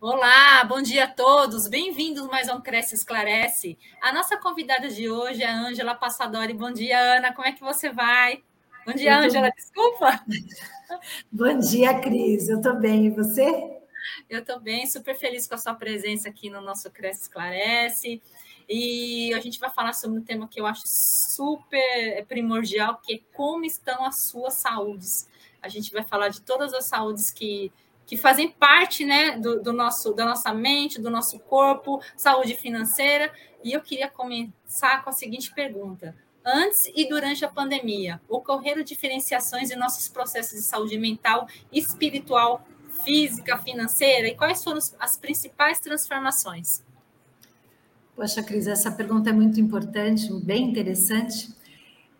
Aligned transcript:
Olá, 0.00 0.62
bom 0.62 0.80
dia 0.80 1.04
a 1.04 1.08
todos. 1.08 1.66
Bem-vindos 1.66 2.28
mais 2.28 2.48
a 2.48 2.54
um 2.54 2.60
Cresce 2.60 2.94
Esclarece. 2.94 3.76
A 4.00 4.12
nossa 4.12 4.36
convidada 4.36 4.88
de 4.88 5.10
hoje 5.10 5.42
é 5.42 5.46
a 5.46 5.58
Ângela 5.58 5.92
Passadori. 5.92 6.52
Bom 6.54 6.70
dia, 6.70 6.96
Ana. 7.16 7.34
Como 7.34 7.48
é 7.48 7.50
que 7.50 7.60
você 7.60 7.90
vai? 7.90 8.44
Bom 8.86 8.92
dia, 8.92 9.18
Ângela. 9.18 9.50
Desculpa. 9.50 10.24
Bom 11.32 11.58
dia, 11.58 11.98
Cris. 12.00 12.48
Eu 12.48 12.58
estou 12.58 12.76
bem. 12.76 13.06
E 13.06 13.10
você? 13.10 13.80
Eu 14.30 14.38
estou 14.38 14.60
bem, 14.60 14.86
super 14.86 15.16
feliz 15.16 15.48
com 15.48 15.56
a 15.56 15.58
sua 15.58 15.74
presença 15.74 16.28
aqui 16.28 16.48
no 16.48 16.60
nosso 16.60 16.88
Cresce 16.92 17.22
Esclarece. 17.22 18.22
E 18.68 19.34
a 19.34 19.40
gente 19.40 19.58
vai 19.58 19.68
falar 19.68 19.94
sobre 19.94 20.20
um 20.20 20.22
tema 20.22 20.46
que 20.46 20.60
eu 20.60 20.66
acho 20.66 20.84
super 20.86 22.24
primordial, 22.28 23.00
que 23.02 23.14
é 23.14 23.20
como 23.32 23.64
estão 23.64 24.04
as 24.04 24.20
suas 24.20 24.54
saúdes. 24.54 25.28
A 25.60 25.68
gente 25.68 25.90
vai 25.90 26.04
falar 26.04 26.28
de 26.28 26.40
todas 26.40 26.72
as 26.72 26.84
saúdes 26.84 27.32
que 27.32 27.72
que 28.08 28.16
fazem 28.16 28.50
parte 28.50 29.04
né, 29.04 29.38
do, 29.38 29.62
do, 29.62 29.70
nosso, 29.70 30.14
da 30.14 30.24
nossa 30.24 30.52
mente, 30.54 30.98
do 30.98 31.10
nosso 31.10 31.38
corpo, 31.38 32.00
saúde 32.16 32.54
financeira. 32.54 33.30
E 33.62 33.70
eu 33.70 33.82
queria 33.82 34.08
começar 34.08 35.04
com 35.04 35.10
a 35.10 35.12
seguinte 35.12 35.52
pergunta: 35.54 36.16
Antes 36.42 36.90
e 36.96 37.06
durante 37.06 37.44
a 37.44 37.48
pandemia, 37.48 38.18
ocorreram 38.26 38.82
diferenciações 38.82 39.70
em 39.70 39.76
nossos 39.76 40.08
processos 40.08 40.58
de 40.58 40.64
saúde 40.64 40.96
mental, 40.96 41.46
espiritual, 41.70 42.66
física, 43.04 43.58
financeira? 43.58 44.26
E 44.26 44.34
quais 44.34 44.64
foram 44.64 44.80
as 44.98 45.18
principais 45.18 45.78
transformações? 45.78 46.82
Poxa, 48.16 48.42
Cris, 48.42 48.66
essa 48.66 48.90
pergunta 48.90 49.28
é 49.28 49.34
muito 49.34 49.60
importante, 49.60 50.32
bem 50.42 50.70
interessante. 50.70 51.54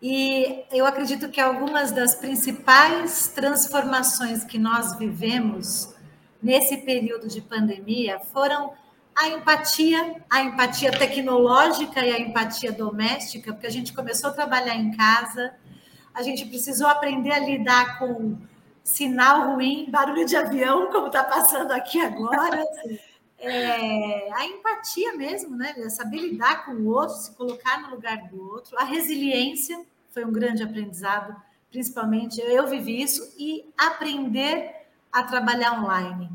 E 0.01 0.63
eu 0.71 0.85
acredito 0.85 1.29
que 1.29 1.41
algumas 1.41 1.91
das 1.91 2.15
principais 2.15 3.27
transformações 3.27 4.43
que 4.43 4.57
nós 4.57 4.97
vivemos 4.97 5.93
nesse 6.41 6.77
período 6.77 7.27
de 7.27 7.41
pandemia 7.41 8.19
foram 8.19 8.73
a 9.17 9.27
empatia, 9.27 10.15
a 10.29 10.41
empatia 10.41 10.91
tecnológica 10.91 12.05
e 12.05 12.13
a 12.13 12.19
empatia 12.19 12.71
doméstica, 12.71 13.51
porque 13.51 13.67
a 13.67 13.71
gente 13.71 13.91
começou 13.93 14.29
a 14.29 14.33
trabalhar 14.33 14.75
em 14.75 14.91
casa, 14.95 15.53
a 16.13 16.23
gente 16.23 16.45
precisou 16.45 16.87
aprender 16.87 17.31
a 17.31 17.39
lidar 17.39 17.99
com 17.99 18.37
sinal 18.81 19.51
ruim, 19.51 19.89
barulho 19.91 20.25
de 20.25 20.37
avião, 20.37 20.89
como 20.91 21.07
está 21.07 21.23
passando 21.23 21.71
aqui 21.71 21.99
agora. 21.99 22.63
É, 23.41 24.33
a 24.33 24.45
empatia 24.45 25.15
mesmo, 25.15 25.55
né? 25.55 25.73
Saber 25.89 26.17
lidar 26.17 26.65
com 26.65 26.73
o 26.73 26.87
outro, 26.87 27.15
se 27.15 27.31
colocar 27.35 27.81
no 27.81 27.91
lugar 27.91 28.27
do 28.27 28.41
outro, 28.51 28.77
a 28.77 28.83
resiliência 28.83 29.85
foi 30.11 30.25
um 30.25 30.31
grande 30.31 30.61
aprendizado, 30.61 31.35
principalmente 31.71 32.41
eu 32.41 32.67
vivi 32.67 33.01
isso 33.01 33.33
e 33.37 33.65
aprender 33.77 34.75
a 35.11 35.23
trabalhar 35.23 35.81
online. 35.81 36.29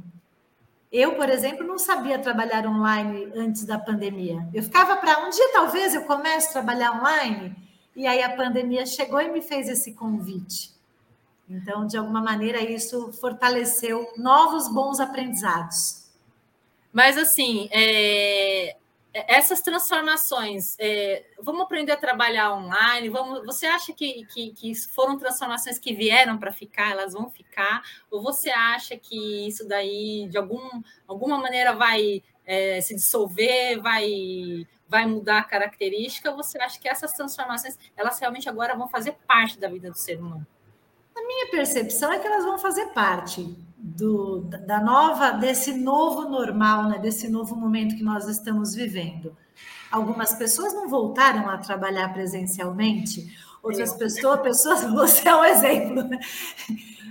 Eu, 0.90 1.16
por 1.16 1.28
exemplo, 1.28 1.66
não 1.66 1.76
sabia 1.76 2.18
trabalhar 2.18 2.66
online 2.66 3.30
antes 3.34 3.64
da 3.64 3.78
pandemia. 3.78 4.48
Eu 4.54 4.62
ficava 4.62 4.96
para 4.96 5.26
um 5.26 5.30
dia 5.30 5.52
talvez 5.52 5.94
eu 5.94 6.04
comece 6.04 6.48
a 6.48 6.52
trabalhar 6.52 6.92
online 6.92 7.54
e 7.96 8.06
aí 8.06 8.22
a 8.22 8.34
pandemia 8.34 8.86
chegou 8.86 9.20
e 9.20 9.28
me 9.28 9.42
fez 9.42 9.68
esse 9.68 9.92
convite. 9.92 10.72
Então, 11.48 11.86
de 11.86 11.96
alguma 11.96 12.22
maneira, 12.22 12.60
isso 12.60 13.12
fortaleceu 13.12 14.08
novos 14.16 14.72
bons 14.72 14.98
aprendizados. 15.00 16.03
Mas, 16.94 17.18
assim, 17.18 17.68
é, 17.72 18.76
essas 19.12 19.60
transformações, 19.60 20.76
é, 20.78 21.24
vamos 21.42 21.62
aprender 21.62 21.90
a 21.90 21.96
trabalhar 21.96 22.54
online? 22.54 23.08
Vamos, 23.08 23.44
você 23.44 23.66
acha 23.66 23.92
que, 23.92 24.24
que, 24.26 24.52
que 24.52 24.74
foram 24.94 25.18
transformações 25.18 25.76
que 25.76 25.92
vieram 25.92 26.38
para 26.38 26.52
ficar, 26.52 26.92
elas 26.92 27.12
vão 27.12 27.28
ficar? 27.28 27.82
Ou 28.12 28.22
você 28.22 28.48
acha 28.48 28.96
que 28.96 29.48
isso 29.48 29.66
daí, 29.66 30.28
de 30.30 30.38
algum, 30.38 30.82
alguma 31.08 31.36
maneira, 31.36 31.72
vai 31.72 32.22
é, 32.46 32.80
se 32.80 32.94
dissolver, 32.94 33.82
vai, 33.82 34.64
vai 34.88 35.04
mudar 35.04 35.38
a 35.38 35.44
característica? 35.44 36.30
Ou 36.30 36.36
você 36.36 36.58
acha 36.58 36.78
que 36.78 36.88
essas 36.88 37.12
transformações, 37.12 37.76
elas 37.96 38.20
realmente 38.20 38.48
agora 38.48 38.76
vão 38.76 38.86
fazer 38.86 39.16
parte 39.26 39.58
da 39.58 39.68
vida 39.68 39.90
do 39.90 39.98
ser 39.98 40.20
humano? 40.20 40.46
A 41.16 41.26
minha 41.26 41.50
percepção 41.50 42.12
é 42.12 42.20
que 42.20 42.26
elas 42.28 42.44
vão 42.44 42.56
fazer 42.56 42.86
parte 42.86 43.56
do, 43.84 44.40
da 44.40 44.80
nova, 44.80 45.32
desse 45.32 45.74
novo 45.74 46.26
normal, 46.26 46.88
né? 46.88 46.98
desse 46.98 47.28
novo 47.28 47.54
momento 47.54 47.94
que 47.94 48.02
nós 48.02 48.26
estamos 48.26 48.74
vivendo. 48.74 49.36
Algumas 49.92 50.32
pessoas 50.34 50.72
não 50.72 50.88
voltaram 50.88 51.50
a 51.50 51.58
trabalhar 51.58 52.08
presencialmente, 52.14 53.30
outras 53.62 53.92
Eu. 53.92 53.98
pessoas, 53.98 54.40
pessoas, 54.40 54.84
você 54.90 55.28
é 55.28 55.36
um 55.36 55.44
exemplo, 55.44 56.02
né? 56.02 56.18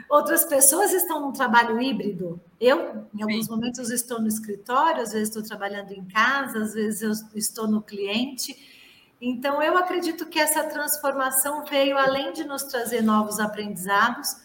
Outras 0.09 0.45
pessoas 0.45 0.91
estão 0.93 1.21
num 1.21 1.31
trabalho 1.31 1.79
híbrido. 1.79 2.41
Eu, 2.59 3.07
em 3.15 3.21
alguns 3.21 3.45
Sim. 3.45 3.51
momentos, 3.51 3.91
estou 3.91 4.19
no 4.19 4.27
escritório, 4.27 5.01
às 5.01 5.11
vezes 5.11 5.29
estou 5.29 5.43
trabalhando 5.43 5.91
em 5.91 6.05
casa, 6.05 6.59
às 6.59 6.73
vezes 6.73 7.01
eu 7.01 7.11
estou 7.35 7.67
no 7.67 7.81
cliente. 7.81 8.55
Então, 9.21 9.61
eu 9.61 9.77
acredito 9.77 10.25
que 10.25 10.39
essa 10.39 10.63
transformação 10.63 11.63
veio, 11.65 11.97
além 11.97 12.33
de 12.33 12.43
nos 12.43 12.63
trazer 12.63 13.01
novos 13.01 13.39
aprendizados, 13.39 14.42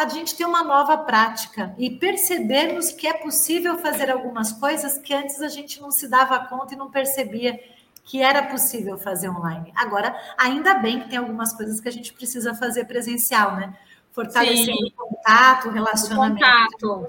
a 0.00 0.08
gente 0.08 0.34
ter 0.34 0.46
uma 0.46 0.64
nova 0.64 0.96
prática 0.96 1.74
e 1.76 1.90
percebermos 1.90 2.90
que 2.90 3.06
é 3.06 3.12
possível 3.12 3.76
fazer 3.78 4.10
algumas 4.10 4.50
coisas 4.50 4.96
que 4.96 5.12
antes 5.12 5.42
a 5.42 5.48
gente 5.48 5.78
não 5.78 5.90
se 5.90 6.08
dava 6.08 6.38
conta 6.46 6.72
e 6.72 6.76
não 6.76 6.90
percebia 6.90 7.60
que 8.02 8.22
era 8.22 8.44
possível 8.44 8.96
fazer 8.96 9.28
online. 9.28 9.70
Agora, 9.76 10.18
ainda 10.38 10.74
bem 10.74 11.00
que 11.00 11.10
tem 11.10 11.18
algumas 11.18 11.52
coisas 11.52 11.80
que 11.80 11.88
a 11.88 11.92
gente 11.92 12.14
precisa 12.14 12.54
fazer 12.54 12.86
presencial, 12.86 13.56
né? 13.56 13.76
Fortalecer 14.10 14.74
o 14.74 14.90
contato, 14.90 15.68
o 15.68 15.70
relacionamento. 15.70 16.42
O 16.86 17.00
contato. 17.00 17.06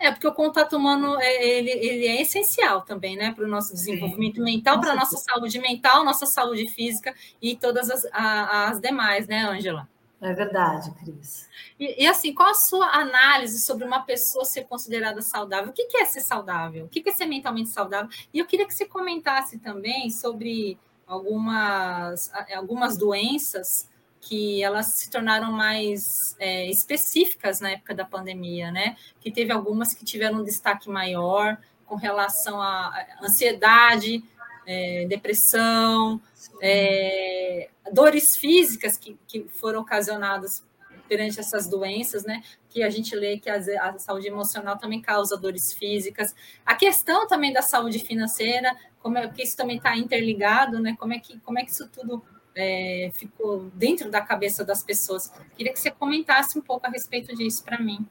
É, 0.00 0.10
porque 0.10 0.26
o 0.26 0.34
contato 0.34 0.76
humano 0.76 1.16
é, 1.20 1.58
ele, 1.58 1.70
ele 1.70 2.06
é 2.06 2.22
essencial 2.22 2.82
também, 2.82 3.16
né, 3.16 3.32
para 3.32 3.44
o 3.44 3.48
nosso 3.48 3.72
desenvolvimento 3.72 4.36
Sim. 4.36 4.44
mental, 4.44 4.80
para 4.80 4.92
a 4.92 4.94
nossa 4.94 5.16
saúde 5.16 5.58
mental, 5.58 6.04
nossa 6.04 6.24
saúde 6.24 6.68
física 6.68 7.12
e 7.42 7.56
todas 7.56 7.90
as, 7.90 8.04
a, 8.12 8.68
as 8.68 8.80
demais, 8.80 9.26
né, 9.26 9.44
Ângela? 9.44 9.88
É 10.20 10.32
verdade, 10.32 10.90
Cris. 10.96 11.48
E, 11.78 12.02
e, 12.02 12.06
assim, 12.06 12.34
qual 12.34 12.50
a 12.50 12.54
sua 12.54 12.86
análise 12.86 13.60
sobre 13.60 13.84
uma 13.84 14.00
pessoa 14.00 14.44
ser 14.44 14.64
considerada 14.64 15.22
saudável? 15.22 15.70
O 15.70 15.72
que, 15.72 15.84
que 15.84 15.96
é 15.96 16.04
ser 16.04 16.20
saudável? 16.22 16.86
O 16.86 16.88
que, 16.88 17.00
que 17.00 17.10
é 17.10 17.12
ser 17.12 17.26
mentalmente 17.26 17.68
saudável? 17.68 18.10
E 18.34 18.38
eu 18.40 18.46
queria 18.46 18.66
que 18.66 18.74
você 18.74 18.84
comentasse 18.84 19.58
também 19.58 20.10
sobre 20.10 20.76
algumas, 21.06 22.32
algumas 22.52 22.98
doenças 22.98 23.88
que 24.20 24.62
elas 24.62 24.86
se 24.94 25.08
tornaram 25.08 25.52
mais 25.52 26.36
é, 26.40 26.68
específicas 26.68 27.60
na 27.60 27.70
época 27.70 27.94
da 27.94 28.04
pandemia, 28.04 28.72
né? 28.72 28.96
Que 29.20 29.30
teve 29.30 29.52
algumas 29.52 29.94
que 29.94 30.04
tiveram 30.04 30.40
um 30.40 30.44
destaque 30.44 30.90
maior 30.90 31.56
com 31.86 31.94
relação 31.94 32.60
à 32.60 32.92
ansiedade, 33.22 34.22
é, 34.68 35.06
depressão, 35.06 36.20
é, 36.60 37.70
dores 37.90 38.36
físicas 38.36 38.98
que, 38.98 39.18
que 39.26 39.48
foram 39.48 39.80
ocasionadas 39.80 40.62
perante 41.08 41.40
essas 41.40 41.66
doenças, 41.66 42.22
né? 42.24 42.42
Que 42.68 42.82
a 42.82 42.90
gente 42.90 43.16
lê 43.16 43.38
que 43.38 43.48
a, 43.48 43.56
a, 43.56 43.98
saúde 43.98 44.28
emocional 44.28 44.76
também 44.76 45.00
causa 45.00 45.38
dores 45.38 45.72
físicas. 45.72 46.34
A 46.66 46.74
questão 46.74 47.26
também 47.26 47.50
da 47.50 47.62
saúde 47.62 47.98
financeira, 47.98 48.76
como 49.00 49.16
é 49.16 49.26
que 49.28 49.42
isso 49.42 49.56
também 49.56 49.78
está 49.78 49.96
interligado, 49.96 50.78
né? 50.78 50.94
Como 51.00 51.14
é 51.14 51.18
que 51.18 51.40
como 51.40 51.58
é 51.58 51.64
que 51.64 51.70
isso 51.70 51.88
tudo 51.88 52.22
é, 52.54 53.10
ficou 53.14 53.70
dentro 53.72 54.10
da 54.10 54.20
cabeça 54.20 54.62
das 54.66 54.82
pessoas. 54.82 55.32
Queria 55.56 55.72
que 55.72 55.80
você 55.80 55.90
comentasse 55.90 56.58
um 56.58 56.62
pouco 56.62 56.86
a 56.86 56.90
respeito 56.90 57.34
disso 57.34 57.64
para 57.64 57.80
mim. 57.80 58.06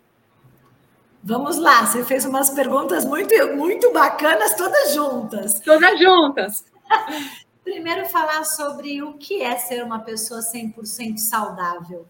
Vamos 1.24 1.58
lá, 1.58 1.86
você 1.86 2.04
fez 2.04 2.26
umas 2.26 2.50
perguntas 2.50 3.04
muito, 3.04 3.34
muito 3.56 3.92
bacanas, 3.92 4.56
todas 4.56 4.94
juntas. 4.94 5.60
Todas 5.60 6.00
juntas. 6.00 6.66
Primeiro, 7.64 8.06
falar 8.06 8.46
sobre 8.46 9.02
o 9.04 9.14
que 9.14 9.42
é 9.42 9.58
ser 9.58 9.84
uma 9.84 10.00
pessoa 10.00 10.40
100% 10.40 11.18
saudável. 11.18 12.06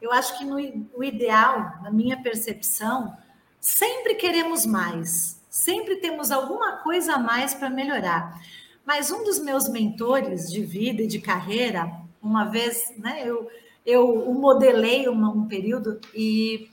Eu 0.00 0.12
acho 0.12 0.38
que 0.38 0.44
no, 0.44 0.56
o 0.94 1.02
ideal, 1.02 1.78
na 1.82 1.90
minha 1.90 2.20
percepção, 2.22 3.16
sempre 3.60 4.14
queremos 4.14 4.66
mais, 4.66 5.40
sempre 5.48 5.96
temos 5.96 6.30
alguma 6.30 6.78
coisa 6.78 7.14
a 7.14 7.18
mais 7.18 7.54
para 7.54 7.70
melhorar. 7.70 8.40
Mas 8.84 9.10
um 9.10 9.22
dos 9.22 9.38
meus 9.38 9.68
mentores 9.68 10.50
de 10.50 10.64
vida 10.64 11.02
e 11.02 11.06
de 11.06 11.20
carreira, 11.20 11.90
uma 12.20 12.44
vez, 12.44 12.92
né, 12.96 13.22
eu, 13.24 13.48
eu 13.86 14.28
o 14.28 14.34
modelei 14.34 15.08
uma, 15.08 15.30
um 15.30 15.46
período 15.46 16.00
e, 16.14 16.68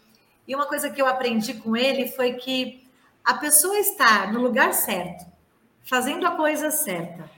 e 0.50 0.56
uma 0.56 0.66
coisa 0.66 0.90
que 0.90 1.00
eu 1.00 1.06
aprendi 1.06 1.54
com 1.54 1.78
ele 1.78 2.08
foi 2.08 2.34
que 2.34 2.84
a 3.24 3.36
pessoa 3.36 3.78
estar 3.78 4.34
no 4.34 4.42
lugar 4.42 4.74
certo, 4.74 5.26
fazendo 5.84 6.26
a 6.26 6.32
coisa 6.32 6.72
certa, 6.72 7.30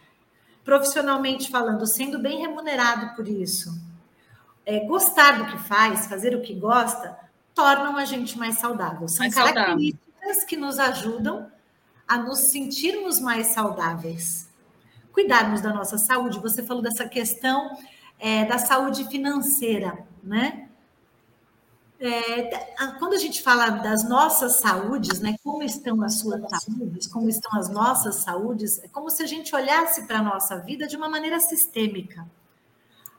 profissionalmente 0.63 1.51
falando, 1.51 1.85
sendo 1.85 2.17
bem 2.17 2.39
remunerado 2.39 3.13
por 3.13 3.27
isso, 3.27 3.77
é, 4.65 4.79
gostar 4.85 5.39
do 5.39 5.45
que 5.51 5.57
faz, 5.57 6.07
fazer 6.07 6.33
o 6.33 6.41
que 6.41 6.53
gosta, 6.53 7.19
tornam 7.53 7.97
a 7.97 8.05
gente 8.05 8.39
mais 8.39 8.55
saudável. 8.59 9.09
São 9.09 9.25
mais 9.25 9.35
características 9.35 9.99
saudável. 10.21 10.47
que 10.47 10.55
nos 10.55 10.79
ajudam 10.79 11.51
a 12.07 12.17
nos 12.17 12.39
sentirmos 12.39 13.19
mais 13.19 13.47
saudáveis 13.47 14.49
cuidarmos 15.11 15.59
da 15.59 15.73
nossa 15.73 15.97
saúde. 15.97 16.39
Você 16.39 16.63
falou 16.63 16.81
dessa 16.81 17.07
questão 17.09 17.77
é, 18.17 18.45
da 18.45 18.57
saúde 18.57 19.03
financeira, 19.09 20.05
né? 20.23 20.69
É, 22.03 22.49
quando 22.97 23.13
a 23.13 23.19
gente 23.19 23.43
fala 23.43 23.69
das 23.69 24.03
nossas 24.09 24.53
saúdes, 24.53 25.19
né, 25.19 25.35
como 25.43 25.61
estão 25.61 26.01
as 26.01 26.15
suas 26.15 26.41
saúdes, 26.49 27.05
como 27.05 27.29
estão 27.29 27.59
as 27.59 27.69
nossas 27.69 28.15
saúdes, 28.15 28.79
é 28.83 28.87
como 28.87 29.11
se 29.11 29.21
a 29.21 29.27
gente 29.27 29.55
olhasse 29.55 30.07
para 30.07 30.17
a 30.17 30.23
nossa 30.23 30.57
vida 30.57 30.87
de 30.87 30.97
uma 30.97 31.07
maneira 31.07 31.39
sistêmica. 31.39 32.27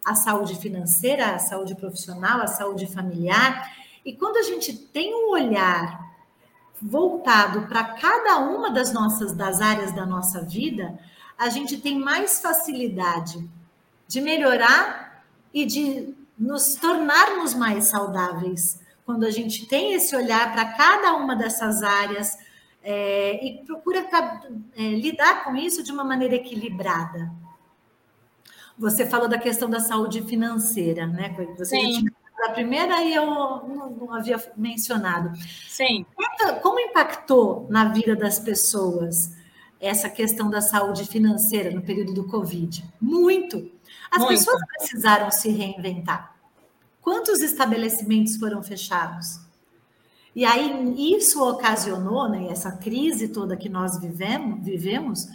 A 0.04 0.16
saúde 0.16 0.56
financeira, 0.56 1.32
a 1.32 1.38
saúde 1.38 1.76
profissional, 1.76 2.40
a 2.40 2.48
saúde 2.48 2.92
familiar. 2.92 3.72
E 4.04 4.14
quando 4.16 4.38
a 4.38 4.42
gente 4.42 4.76
tem 4.76 5.14
um 5.14 5.30
olhar 5.30 6.12
voltado 6.80 7.68
para 7.68 7.84
cada 7.84 8.40
uma 8.40 8.68
das 8.68 8.92
nossas 8.92 9.32
das 9.32 9.60
áreas 9.60 9.92
da 9.92 10.04
nossa 10.04 10.42
vida, 10.42 10.98
a 11.38 11.48
gente 11.48 11.80
tem 11.80 12.00
mais 12.00 12.40
facilidade 12.40 13.48
de 14.08 14.20
melhorar 14.20 15.24
e 15.54 15.64
de 15.64 16.20
nos 16.38 16.74
tornarmos 16.74 17.54
mais 17.54 17.84
saudáveis. 17.84 18.80
Quando 19.04 19.24
a 19.24 19.30
gente 19.30 19.66
tem 19.66 19.94
esse 19.94 20.14
olhar 20.14 20.52
para 20.52 20.72
cada 20.72 21.14
uma 21.14 21.34
dessas 21.34 21.82
áreas 21.82 22.38
é, 22.82 23.44
e 23.44 23.64
procura 23.64 24.06
é, 24.76 24.82
lidar 24.82 25.44
com 25.44 25.54
isso 25.56 25.82
de 25.82 25.92
uma 25.92 26.04
maneira 26.04 26.34
equilibrada. 26.34 27.30
Você 28.78 29.06
falou 29.06 29.28
da 29.28 29.38
questão 29.38 29.68
da 29.68 29.80
saúde 29.80 30.22
financeira, 30.22 31.06
né? 31.06 31.34
Você 31.58 31.76
Sim. 31.76 32.06
A 32.44 32.50
primeira 32.50 33.00
e 33.04 33.14
eu 33.14 33.24
não, 33.24 33.90
não, 33.90 34.12
havia 34.12 34.36
mencionado. 34.56 35.30
Sim. 35.68 36.04
Como 36.60 36.80
impactou 36.80 37.68
na 37.70 37.84
vida 37.92 38.16
das 38.16 38.40
pessoas 38.40 39.30
essa 39.78 40.08
questão 40.08 40.50
da 40.50 40.60
saúde 40.60 41.04
financeira 41.04 41.70
no 41.70 41.82
período 41.82 42.12
do 42.12 42.26
Covid? 42.26 42.84
Muito. 43.00 43.70
As 44.12 44.18
Muito. 44.18 44.28
pessoas 44.28 44.60
precisaram 44.76 45.30
se 45.30 45.48
reinventar. 45.48 46.36
Quantos 47.00 47.40
estabelecimentos 47.40 48.36
foram 48.36 48.62
fechados? 48.62 49.40
E 50.36 50.44
aí 50.44 50.94
isso 51.16 51.42
ocasionou, 51.42 52.28
né, 52.28 52.48
essa 52.50 52.72
crise 52.72 53.28
toda 53.28 53.56
que 53.56 53.68
nós 53.68 53.98
vivemos, 53.98 54.64
vivemos, 54.64 55.28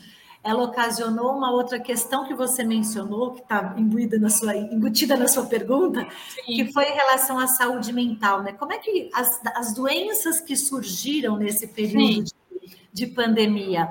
ela 0.44 0.64
ocasionou 0.64 1.36
uma 1.36 1.52
outra 1.52 1.80
questão 1.80 2.26
que 2.26 2.34
você 2.34 2.64
mencionou, 2.64 3.34
que 3.34 3.42
está 3.42 3.74
imbuída 3.78 4.18
na 4.18 4.30
sua, 4.30 4.56
embutida 4.56 5.18
na 5.18 5.28
sua 5.28 5.46
pergunta, 5.46 6.08
Sim. 6.30 6.42
que 6.46 6.72
foi 6.72 6.86
em 6.86 6.96
relação 6.96 7.38
à 7.38 7.48
saúde 7.48 7.92
mental, 7.92 8.44
né? 8.44 8.54
Como 8.54 8.72
é 8.72 8.78
que 8.78 9.10
as, 9.14 9.42
as 9.56 9.74
doenças 9.74 10.40
que 10.40 10.56
surgiram 10.56 11.36
nesse 11.36 11.68
período 11.68 12.24
de, 12.24 12.34
de 12.94 13.08
pandemia, 13.08 13.90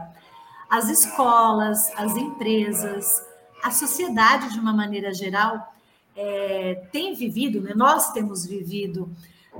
as 0.70 0.88
escolas, 0.88 1.92
as 1.96 2.16
empresas, 2.16 3.22
a 3.66 3.70
sociedade 3.72 4.52
de 4.52 4.60
uma 4.60 4.72
maneira 4.72 5.12
geral 5.12 5.74
é, 6.14 6.86
tem 6.92 7.14
vivido, 7.14 7.60
né? 7.60 7.72
nós 7.74 8.12
temos 8.12 8.46
vivido 8.46 9.10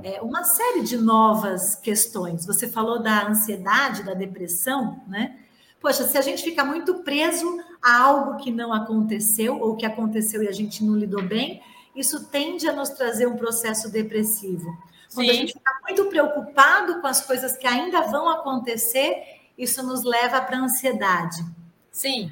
é, 0.01 0.21
uma 0.21 0.45
série 0.45 0.81
de 0.81 0.95
novas 0.95 1.75
questões. 1.75 2.45
Você 2.45 2.69
falou 2.69 3.03
da 3.03 3.27
ansiedade, 3.27 4.03
da 4.03 4.13
depressão, 4.13 5.01
né? 5.07 5.37
Poxa, 5.81 6.05
se 6.05 6.17
a 6.17 6.21
gente 6.21 6.41
fica 6.41 6.63
muito 6.63 6.95
preso 7.03 7.59
a 7.83 8.01
algo 8.01 8.37
que 8.37 8.49
não 8.49 8.71
aconteceu 8.71 9.59
ou 9.59 9.75
que 9.75 9.85
aconteceu 9.85 10.41
e 10.41 10.47
a 10.47 10.53
gente 10.53 10.83
não 10.83 10.95
lidou 10.95 11.21
bem, 11.21 11.61
isso 11.93 12.25
tende 12.27 12.67
a 12.67 12.73
nos 12.73 12.89
trazer 12.89 13.27
um 13.27 13.35
processo 13.35 13.91
depressivo. 13.91 14.65
Quando 15.13 15.27
Sim. 15.27 15.31
a 15.31 15.35
gente 15.35 15.53
fica 15.53 15.79
muito 15.83 16.05
preocupado 16.05 17.01
com 17.01 17.07
as 17.07 17.21
coisas 17.21 17.57
que 17.57 17.67
ainda 17.67 18.01
vão 18.01 18.29
acontecer, 18.29 19.21
isso 19.57 19.83
nos 19.83 20.03
leva 20.03 20.41
para 20.41 20.57
a 20.57 20.61
ansiedade. 20.61 21.45
Sim. 21.91 22.31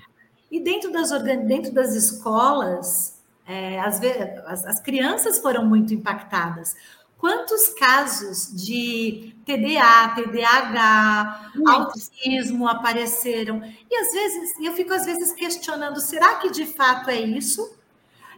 E 0.52 0.60
dentro 0.60 0.92
das, 0.92 1.10
dentro 1.24 1.74
das 1.74 1.94
escolas, 1.96 3.22
é, 3.48 3.80
as, 3.80 4.00
as, 4.46 4.66
as 4.66 4.80
crianças 4.80 5.40
foram 5.40 5.66
muito 5.66 5.94
impactadas. 5.94 6.76
Quantos 7.18 7.70
casos 7.70 8.54
de 8.54 9.36
TDA, 9.46 10.14
TDAH, 10.16 11.52
Muito. 11.56 11.72
autismo 11.72 12.68
apareceram? 12.68 13.62
E 13.90 13.96
às 13.96 14.12
vezes, 14.12 14.54
eu 14.60 14.74
fico 14.74 14.94
às 14.94 15.06
vezes 15.06 15.32
questionando, 15.32 16.00
será 16.00 16.36
que 16.36 16.52
de 16.52 16.66
fato 16.66 17.10
é 17.10 17.20
isso? 17.20 17.78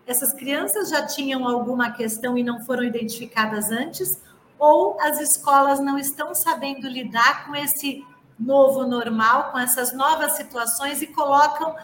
Essas 0.06 0.32
crianças 0.32 0.90
já 0.90 1.06
tinham 1.06 1.46
alguma 1.48 1.92
questão 1.92 2.38
e 2.38 2.44
não 2.44 2.64
foram 2.64 2.84
identificadas 2.84 3.72
antes? 3.72 4.22
Ou 4.58 4.98
as 5.02 5.20
escolas 5.20 5.80
não 5.80 5.98
estão 5.98 6.34
sabendo 6.34 6.88
lidar 6.88 7.46
com 7.46 7.56
esse 7.56 8.06
novo 8.40 8.88
normal, 8.88 9.52
com 9.52 9.60
essas 9.60 9.92
novas 9.92 10.34
situações 10.34 11.02
e 11.02 11.08
colocam 11.08 11.76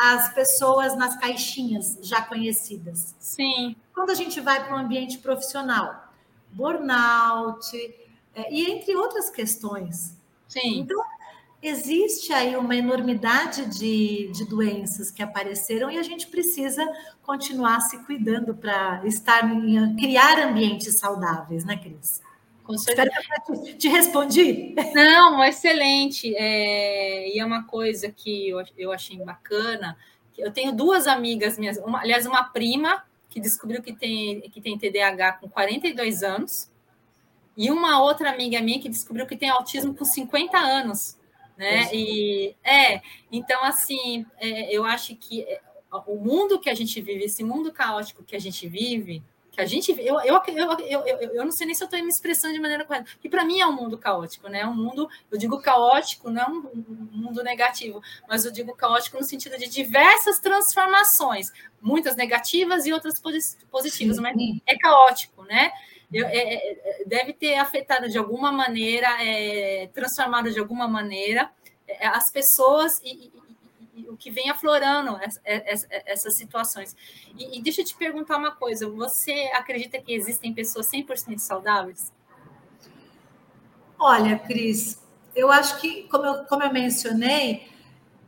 as 0.00 0.32
pessoas 0.32 0.96
nas 0.96 1.16
caixinhas 1.16 1.98
já 2.02 2.22
conhecidas? 2.22 3.14
Sim. 3.18 3.76
Quando 3.94 4.10
a 4.10 4.14
gente 4.14 4.40
vai 4.40 4.64
para 4.64 4.74
o 4.74 4.78
ambiente 4.78 5.18
profissional, 5.18 6.10
burnout, 6.50 7.70
é, 8.34 8.52
e 8.52 8.70
entre 8.70 8.96
outras 8.96 9.28
questões. 9.28 10.16
Sim. 10.48 10.80
Então, 10.80 10.98
existe 11.62 12.32
aí 12.32 12.56
uma 12.56 12.74
enormidade 12.74 13.66
de, 13.66 14.30
de 14.32 14.44
doenças 14.46 15.10
que 15.10 15.22
apareceram 15.22 15.90
e 15.90 15.98
a 15.98 16.02
gente 16.02 16.26
precisa 16.28 16.82
continuar 17.22 17.80
se 17.80 17.98
cuidando 18.04 18.54
para 18.54 19.02
estar 19.04 19.44
em, 19.44 19.96
criar 19.96 20.38
ambientes 20.40 20.98
saudáveis, 20.98 21.64
né, 21.64 21.76
Cris? 21.76 22.22
Com 22.70 22.78
certeza. 22.78 23.10
Eu 23.48 23.78
te 23.78 23.88
respondi. 23.88 24.74
Não, 24.94 25.42
excelente. 25.42 26.32
É, 26.36 27.34
e 27.34 27.40
é 27.40 27.44
uma 27.44 27.64
coisa 27.64 28.12
que 28.12 28.48
eu, 28.48 28.62
eu 28.78 28.92
achei 28.92 29.18
bacana. 29.18 29.96
Eu 30.38 30.52
tenho 30.52 30.72
duas 30.72 31.08
amigas 31.08 31.58
minhas, 31.58 31.78
uma, 31.78 32.00
aliás, 32.00 32.26
uma 32.26 32.44
prima 32.44 33.04
que 33.28 33.40
descobriu 33.40 33.82
que 33.82 33.92
tem, 33.92 34.40
que 34.42 34.60
tem 34.60 34.78
TDAH 34.78 35.34
com 35.34 35.48
42 35.48 36.22
anos, 36.22 36.70
e 37.56 37.70
uma 37.70 38.02
outra 38.02 38.30
amiga 38.30 38.60
minha 38.60 38.80
que 38.80 38.88
descobriu 38.88 39.26
que 39.26 39.36
tem 39.36 39.50
autismo 39.50 39.94
com 39.94 40.04
50 40.04 40.56
anos. 40.56 41.18
Né? 41.56 41.92
E 41.92 42.56
é, 42.64 43.02
então 43.30 43.62
assim, 43.64 44.24
é, 44.38 44.74
eu 44.74 44.84
acho 44.84 45.14
que 45.16 45.42
é, 45.42 45.60
o 46.06 46.16
mundo 46.16 46.58
que 46.58 46.70
a 46.70 46.74
gente 46.74 47.00
vive, 47.00 47.24
esse 47.24 47.44
mundo 47.44 47.72
caótico 47.72 48.24
que 48.24 48.34
a 48.34 48.40
gente 48.40 48.66
vive, 48.66 49.22
a 49.60 49.66
gente 49.66 49.92
eu, 49.92 50.20
eu, 50.20 50.42
eu, 50.48 51.06
eu, 51.06 51.18
eu 51.34 51.44
não 51.44 51.52
sei 51.52 51.66
nem 51.66 51.74
se 51.74 51.82
eu 51.82 51.86
estou 51.86 52.00
me 52.02 52.08
expressando 52.08 52.54
de 52.54 52.60
maneira 52.60 52.84
correta, 52.84 53.10
que 53.20 53.28
para 53.28 53.44
mim 53.44 53.60
é 53.60 53.66
um 53.66 53.72
mundo 53.72 53.96
caótico, 53.98 54.48
né? 54.48 54.66
Um 54.66 54.74
mundo, 54.74 55.08
eu 55.30 55.38
digo 55.38 55.60
caótico, 55.60 56.30
não 56.30 56.70
um 56.74 57.08
mundo 57.12 57.42
negativo, 57.42 58.02
mas 58.28 58.44
eu 58.44 58.52
digo 58.52 58.74
caótico 58.74 59.18
no 59.18 59.24
sentido 59.24 59.56
de 59.58 59.68
diversas 59.68 60.38
transformações, 60.38 61.52
muitas 61.80 62.16
negativas 62.16 62.86
e 62.86 62.92
outras 62.92 63.20
positivas, 63.70 64.18
mas 64.18 64.36
é 64.66 64.76
caótico, 64.76 65.44
né? 65.44 65.70
Eu, 66.12 66.26
é, 66.26 66.36
é, 66.36 66.72
é, 66.72 67.04
deve 67.06 67.32
ter 67.32 67.54
afetado 67.54 68.08
de 68.08 68.18
alguma 68.18 68.50
maneira, 68.50 69.08
é, 69.22 69.88
transformado 69.94 70.50
de 70.50 70.58
alguma 70.58 70.88
maneira 70.88 71.50
é, 71.86 72.06
as 72.06 72.30
pessoas 72.32 73.00
e, 73.04 73.30
o 74.08 74.16
que 74.16 74.30
vem 74.30 74.50
aflorando 74.50 75.18
essas 76.06 76.36
situações. 76.36 76.96
E, 77.36 77.58
e 77.58 77.62
deixa 77.62 77.80
eu 77.80 77.84
te 77.84 77.96
perguntar 77.96 78.36
uma 78.36 78.52
coisa: 78.52 78.88
você 78.88 79.50
acredita 79.54 80.00
que 80.00 80.12
existem 80.12 80.52
pessoas 80.52 80.90
100% 80.90 81.38
saudáveis? 81.38 82.12
Olha, 83.98 84.38
Cris, 84.38 84.98
eu 85.34 85.50
acho 85.52 85.78
que, 85.80 86.04
como 86.04 86.24
eu, 86.24 86.44
como 86.44 86.62
eu 86.62 86.72
mencionei, 86.72 87.68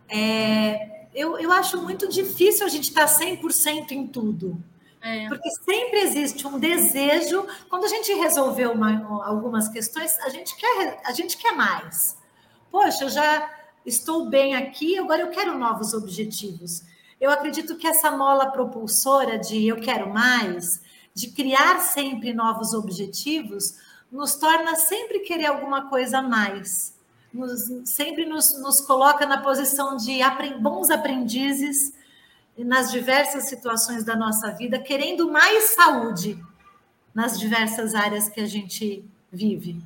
é, 0.09 1.07
eu, 1.15 1.39
eu 1.39 1.51
acho 1.51 1.81
muito 1.81 2.09
difícil 2.09 2.67
a 2.67 2.69
gente 2.69 2.89
estar 2.89 3.07
100% 3.07 3.93
em 3.93 4.07
tudo. 4.07 4.63
É. 5.01 5.29
Porque 5.29 5.51
sempre 5.51 6.01
existe 6.01 6.47
um 6.47 6.59
desejo. 6.59 7.47
Quando 7.69 7.85
a 7.85 7.89
gente 7.89 8.13
resolveu 8.13 8.73
uma, 8.73 9.25
algumas 9.27 9.69
questões, 9.69 10.17
a 10.21 10.29
gente 10.29 10.55
quer, 10.57 11.01
a 11.05 11.13
gente 11.13 11.37
quer 11.37 11.53
mais. 11.53 12.17
Poxa, 12.71 13.05
eu 13.05 13.09
já 13.09 13.51
estou 13.85 14.29
bem 14.29 14.55
aqui, 14.55 14.99
agora 14.99 15.23
eu 15.23 15.31
quero 15.31 15.59
novos 15.59 15.95
objetivos. 15.95 16.83
Eu 17.21 17.31
acredito 17.31 17.77
que 17.77 17.87
essa 17.87 18.11
mola 18.11 18.51
propulsora 18.51 19.39
de 19.39 19.67
eu 19.67 19.81
quero 19.81 20.13
mais, 20.13 20.83
de 21.15 21.29
criar 21.29 21.81
sempre 21.81 22.33
novos 22.33 22.75
objetivos, 22.75 23.75
nos 24.11 24.35
torna 24.35 24.75
sempre 24.77 25.21
querer 25.21 25.47
alguma 25.47 25.89
coisa 25.89 26.19
a 26.19 26.23
mais. 26.23 26.97
Nos, 27.33 27.89
sempre 27.89 28.27
nos, 28.27 28.61
nos 28.61 28.81
coloca 28.81 29.25
na 29.25 29.39
posição 29.41 29.97
de 29.97 30.19
bons 30.61 30.91
aprendizes 30.91 31.95
nas 32.59 32.91
diversas 32.91 33.45
situações 33.45 34.05
da 34.05 34.15
nossa 34.15 34.51
vida, 34.53 34.79
querendo 34.79 35.31
mais 35.31 35.75
saúde 35.75 36.39
nas 37.15 37.39
diversas 37.39 37.95
áreas 37.95 38.29
que 38.29 38.41
a 38.41 38.47
gente 38.47 39.05
vive. 39.31 39.83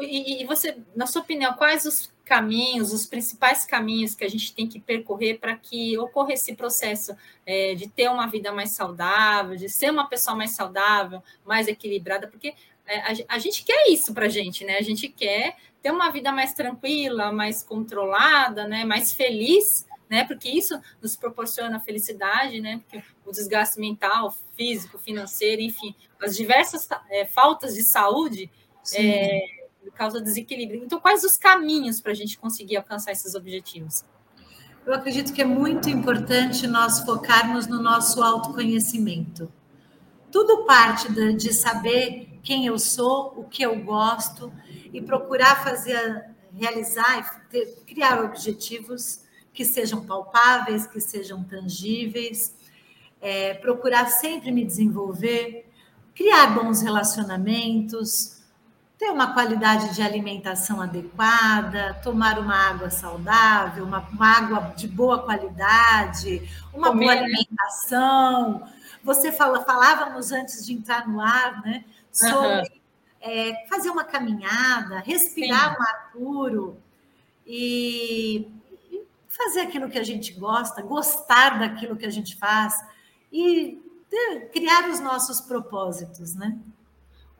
E, 0.00 0.44
você, 0.46 0.76
na 0.94 1.06
sua 1.06 1.22
opinião, 1.22 1.54
quais 1.54 1.84
os 1.84 2.12
caminhos, 2.24 2.92
os 2.92 3.04
principais 3.04 3.64
caminhos 3.64 4.14
que 4.14 4.24
a 4.24 4.28
gente 4.28 4.54
tem 4.54 4.66
que 4.66 4.80
percorrer 4.80 5.38
para 5.38 5.56
que 5.56 5.98
ocorra 5.98 6.32
esse 6.32 6.54
processo 6.54 7.16
é, 7.44 7.74
de 7.74 7.88
ter 7.88 8.08
uma 8.08 8.26
vida 8.26 8.52
mais 8.52 8.70
saudável, 8.74 9.56
de 9.56 9.68
ser 9.68 9.90
uma 9.90 10.08
pessoa 10.08 10.36
mais 10.36 10.52
saudável, 10.52 11.22
mais 11.44 11.66
equilibrada, 11.68 12.28
porque 12.28 12.54
é, 12.86 13.24
a, 13.28 13.38
gente 13.38 13.64
quer 13.64 13.88
isso 13.88 14.12
para 14.14 14.26
a 14.26 14.28
gente, 14.28 14.64
né? 14.64 14.76
A 14.76 14.82
gente 14.82 15.08
quer 15.08 15.56
ter 15.82 15.90
uma 15.90 16.10
vida 16.10 16.32
mais 16.32 16.52
tranquila, 16.52 17.32
mais 17.32 17.62
controlada, 17.62 18.66
né? 18.66 18.84
Mais 18.84 19.12
feliz, 19.12 19.86
né? 20.08 20.24
Porque 20.24 20.48
isso 20.48 20.80
nos 21.00 21.16
proporciona 21.16 21.80
felicidade, 21.80 22.60
né? 22.60 22.80
Porque 22.80 23.02
o 23.24 23.32
desgaste 23.32 23.80
mental, 23.80 24.36
físico, 24.56 24.98
financeiro, 24.98 25.60
enfim, 25.60 25.94
as 26.20 26.36
diversas 26.36 26.88
é, 27.10 27.24
faltas 27.26 27.74
de 27.74 27.82
saúde 27.82 28.50
é, 28.94 29.61
causa 29.90 30.20
desequilíbrio. 30.20 30.82
Então, 30.84 31.00
quais 31.00 31.24
os 31.24 31.36
caminhos 31.36 32.00
para 32.00 32.12
a 32.12 32.14
gente 32.14 32.38
conseguir 32.38 32.76
alcançar 32.76 33.12
esses 33.12 33.34
objetivos? 33.34 34.04
Eu 34.84 34.94
acredito 34.94 35.32
que 35.32 35.40
é 35.40 35.44
muito 35.44 35.88
importante 35.88 36.66
nós 36.66 37.00
focarmos 37.00 37.66
no 37.66 37.80
nosso 37.80 38.22
autoconhecimento. 38.22 39.50
Tudo 40.30 40.64
parte 40.64 41.12
de, 41.12 41.52
saber 41.52 42.40
quem 42.42 42.66
eu 42.66 42.78
sou, 42.78 43.32
o 43.36 43.44
que 43.44 43.62
eu 43.62 43.80
gosto 43.84 44.52
e 44.92 45.00
procurar 45.00 45.62
fazer, 45.62 46.24
realizar, 46.52 47.46
ter, 47.48 47.66
criar 47.86 48.24
objetivos 48.24 49.20
que 49.52 49.64
sejam 49.64 50.04
palpáveis, 50.04 50.86
que 50.86 51.00
sejam 51.00 51.44
tangíveis, 51.44 52.54
é, 53.20 53.54
procurar 53.54 54.06
sempre 54.06 54.50
me 54.50 54.64
desenvolver, 54.64 55.70
criar 56.14 56.54
bons 56.54 56.82
relacionamentos, 56.82 58.41
ter 59.02 59.10
uma 59.10 59.34
qualidade 59.34 59.96
de 59.96 60.00
alimentação 60.00 60.80
adequada, 60.80 61.98
tomar 62.04 62.38
uma 62.38 62.54
água 62.54 62.88
saudável, 62.88 63.82
uma, 63.82 63.98
uma 63.98 64.26
água 64.28 64.72
de 64.76 64.86
boa 64.86 65.24
qualidade, 65.24 66.48
uma 66.72 66.90
Comer, 66.90 67.06
boa 67.06 67.14
né? 67.16 67.22
alimentação. 67.22 68.62
Você 69.02 69.32
fala, 69.32 69.64
falávamos 69.64 70.30
antes 70.30 70.64
de 70.64 70.72
entrar 70.72 71.08
no 71.08 71.20
ar, 71.20 71.62
né? 71.62 71.84
Sobre 72.12 72.60
uhum. 72.60 72.64
é, 73.20 73.66
fazer 73.68 73.90
uma 73.90 74.04
caminhada, 74.04 75.00
respirar 75.00 75.70
Sim. 75.70 75.76
um 75.80 75.82
ar 75.82 76.10
puro 76.12 76.76
e, 77.44 78.48
fazer 79.26 79.62
aquilo 79.62 79.90
que 79.90 79.98
a 79.98 80.04
gente 80.04 80.32
gosta, 80.34 80.80
gostar 80.80 81.58
daquilo 81.58 81.96
que 81.96 82.06
a 82.06 82.10
gente 82.10 82.36
faz 82.36 82.72
e 83.32 83.82
ter, 84.08 84.50
criar 84.52 84.88
os 84.88 85.00
nossos 85.00 85.40
propósitos, 85.40 86.36
né? 86.36 86.56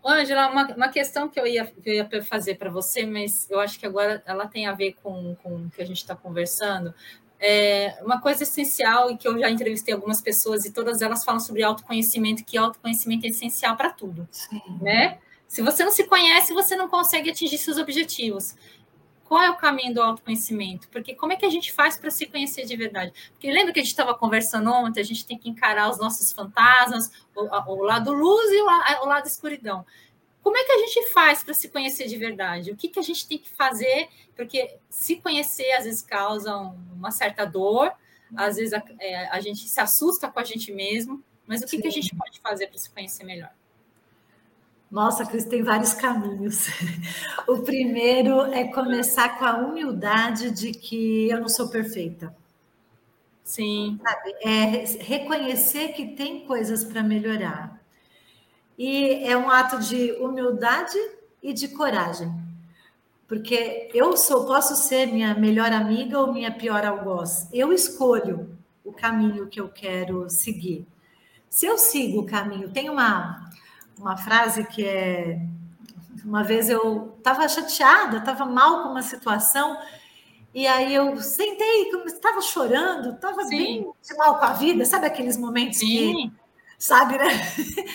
Ângela, 0.04 0.48
uma, 0.48 0.66
uma 0.74 0.88
questão 0.88 1.28
que 1.28 1.38
eu 1.38 1.46
ia, 1.46 1.66
que 1.66 1.88
eu 1.88 1.94
ia 1.94 2.22
fazer 2.22 2.56
para 2.56 2.70
você, 2.70 3.06
mas 3.06 3.48
eu 3.50 3.60
acho 3.60 3.78
que 3.78 3.86
agora 3.86 4.22
ela 4.26 4.46
tem 4.48 4.66
a 4.66 4.72
ver 4.72 4.96
com, 5.02 5.36
com 5.42 5.56
o 5.56 5.70
que 5.70 5.80
a 5.80 5.86
gente 5.86 5.98
está 5.98 6.16
conversando. 6.16 6.92
É 7.38 7.98
uma 8.02 8.20
coisa 8.20 8.42
essencial 8.42 9.10
e 9.10 9.16
que 9.16 9.26
eu 9.26 9.38
já 9.38 9.50
entrevistei 9.50 9.94
algumas 9.94 10.20
pessoas 10.20 10.64
e 10.64 10.72
todas 10.72 11.02
elas 11.02 11.24
falam 11.24 11.40
sobre 11.40 11.62
autoconhecimento, 11.62 12.44
que 12.44 12.56
autoconhecimento 12.56 13.26
é 13.26 13.30
essencial 13.30 13.76
para 13.76 13.90
tudo, 13.90 14.28
Sim. 14.30 14.60
né? 14.80 15.18
Se 15.48 15.60
você 15.60 15.84
não 15.84 15.92
se 15.92 16.04
conhece, 16.04 16.54
você 16.54 16.74
não 16.76 16.88
consegue 16.88 17.30
atingir 17.30 17.58
seus 17.58 17.76
objetivos. 17.76 18.54
Qual 19.32 19.40
é 19.40 19.48
o 19.48 19.56
caminho 19.56 19.94
do 19.94 20.02
autoconhecimento? 20.02 20.90
Porque 20.90 21.14
como 21.14 21.32
é 21.32 21.36
que 21.36 21.46
a 21.46 21.48
gente 21.48 21.72
faz 21.72 21.96
para 21.96 22.10
se 22.10 22.26
conhecer 22.26 22.66
de 22.66 22.76
verdade? 22.76 23.14
Porque 23.30 23.50
lembra 23.50 23.72
que 23.72 23.80
a 23.80 23.82
gente 23.82 23.92
estava 23.92 24.14
conversando 24.14 24.70
ontem, 24.70 25.00
a 25.00 25.04
gente 25.04 25.24
tem 25.24 25.38
que 25.38 25.48
encarar 25.48 25.88
os 25.88 25.96
nossos 25.96 26.32
fantasmas, 26.32 27.10
o, 27.34 27.40
o 27.40 27.82
lado 27.82 28.12
luz 28.12 28.52
e 28.52 28.60
o, 28.60 28.66
o 29.04 29.08
lado 29.08 29.26
escuridão. 29.26 29.86
Como 30.42 30.58
é 30.58 30.64
que 30.64 30.72
a 30.72 30.78
gente 30.80 31.08
faz 31.12 31.42
para 31.42 31.54
se 31.54 31.70
conhecer 31.70 32.08
de 32.08 32.16
verdade? 32.18 32.72
O 32.72 32.76
que, 32.76 32.88
que 32.88 32.98
a 32.98 33.02
gente 33.02 33.26
tem 33.26 33.38
que 33.38 33.48
fazer? 33.48 34.10
Porque 34.36 34.76
se 34.90 35.16
conhecer 35.16 35.72
às 35.78 35.84
vezes 35.84 36.02
causa 36.02 36.54
uma 36.54 37.10
certa 37.10 37.46
dor, 37.46 37.90
às 38.36 38.56
vezes 38.56 38.74
a, 38.74 38.82
é, 39.00 39.28
a 39.28 39.40
gente 39.40 39.66
se 39.66 39.80
assusta 39.80 40.30
com 40.30 40.40
a 40.40 40.44
gente 40.44 40.70
mesmo, 40.70 41.24
mas 41.46 41.62
o 41.62 41.66
que, 41.66 41.80
que 41.80 41.88
a 41.88 41.90
gente 41.90 42.14
pode 42.14 42.38
fazer 42.38 42.66
para 42.66 42.76
se 42.76 42.90
conhecer 42.90 43.24
melhor? 43.24 43.54
Nossa, 44.92 45.24
Cris, 45.24 45.46
tem 45.46 45.62
vários 45.62 45.94
caminhos. 45.94 46.66
O 47.48 47.58
primeiro 47.62 48.42
é 48.52 48.68
começar 48.68 49.38
com 49.38 49.44
a 49.44 49.56
humildade 49.56 50.50
de 50.50 50.70
que 50.70 51.28
eu 51.28 51.40
não 51.40 51.48
sou 51.48 51.68
perfeita. 51.68 52.34
Sim. 53.42 53.98
Sabe? 54.02 54.34
É 54.42 54.84
reconhecer 55.02 55.88
que 55.88 56.14
tem 56.14 56.46
coisas 56.46 56.84
para 56.84 57.02
melhorar. 57.02 57.82
E 58.78 59.24
é 59.24 59.36
um 59.36 59.50
ato 59.50 59.80
de 59.80 60.12
humildade 60.12 60.98
e 61.42 61.52
de 61.52 61.68
coragem. 61.68 62.30
Porque 63.26 63.90
eu 63.92 64.16
sou, 64.16 64.46
posso 64.46 64.76
ser 64.76 65.06
minha 65.06 65.34
melhor 65.34 65.72
amiga 65.72 66.20
ou 66.20 66.32
minha 66.32 66.52
pior 66.52 66.84
algoz. 66.84 67.48
Eu 67.52 67.72
escolho 67.72 68.56
o 68.84 68.92
caminho 68.92 69.48
que 69.48 69.60
eu 69.60 69.68
quero 69.68 70.28
seguir. 70.30 70.86
Se 71.50 71.66
eu 71.66 71.76
sigo 71.76 72.20
o 72.20 72.26
caminho, 72.26 72.70
tem 72.70 72.88
uma 72.88 73.50
uma 74.02 74.16
frase 74.16 74.64
que 74.64 74.84
é. 74.84 75.40
Uma 76.24 76.44
vez 76.44 76.68
eu 76.68 77.14
estava 77.16 77.48
chateada, 77.48 78.18
estava 78.18 78.44
mal 78.44 78.82
com 78.82 78.90
uma 78.90 79.02
situação, 79.02 79.76
e 80.54 80.66
aí 80.66 80.94
eu 80.94 81.16
sentei, 81.20 81.90
estava 82.06 82.40
chorando, 82.40 83.14
estava 83.14 83.44
bem 83.48 83.90
mal 84.16 84.38
com 84.38 84.44
a 84.44 84.52
vida, 84.52 84.84
sabe 84.84 85.06
aqueles 85.06 85.36
momentos 85.36 85.78
Sim. 85.78 85.86
que. 85.86 86.32
Sabe, 86.78 87.16
né? 87.16 87.28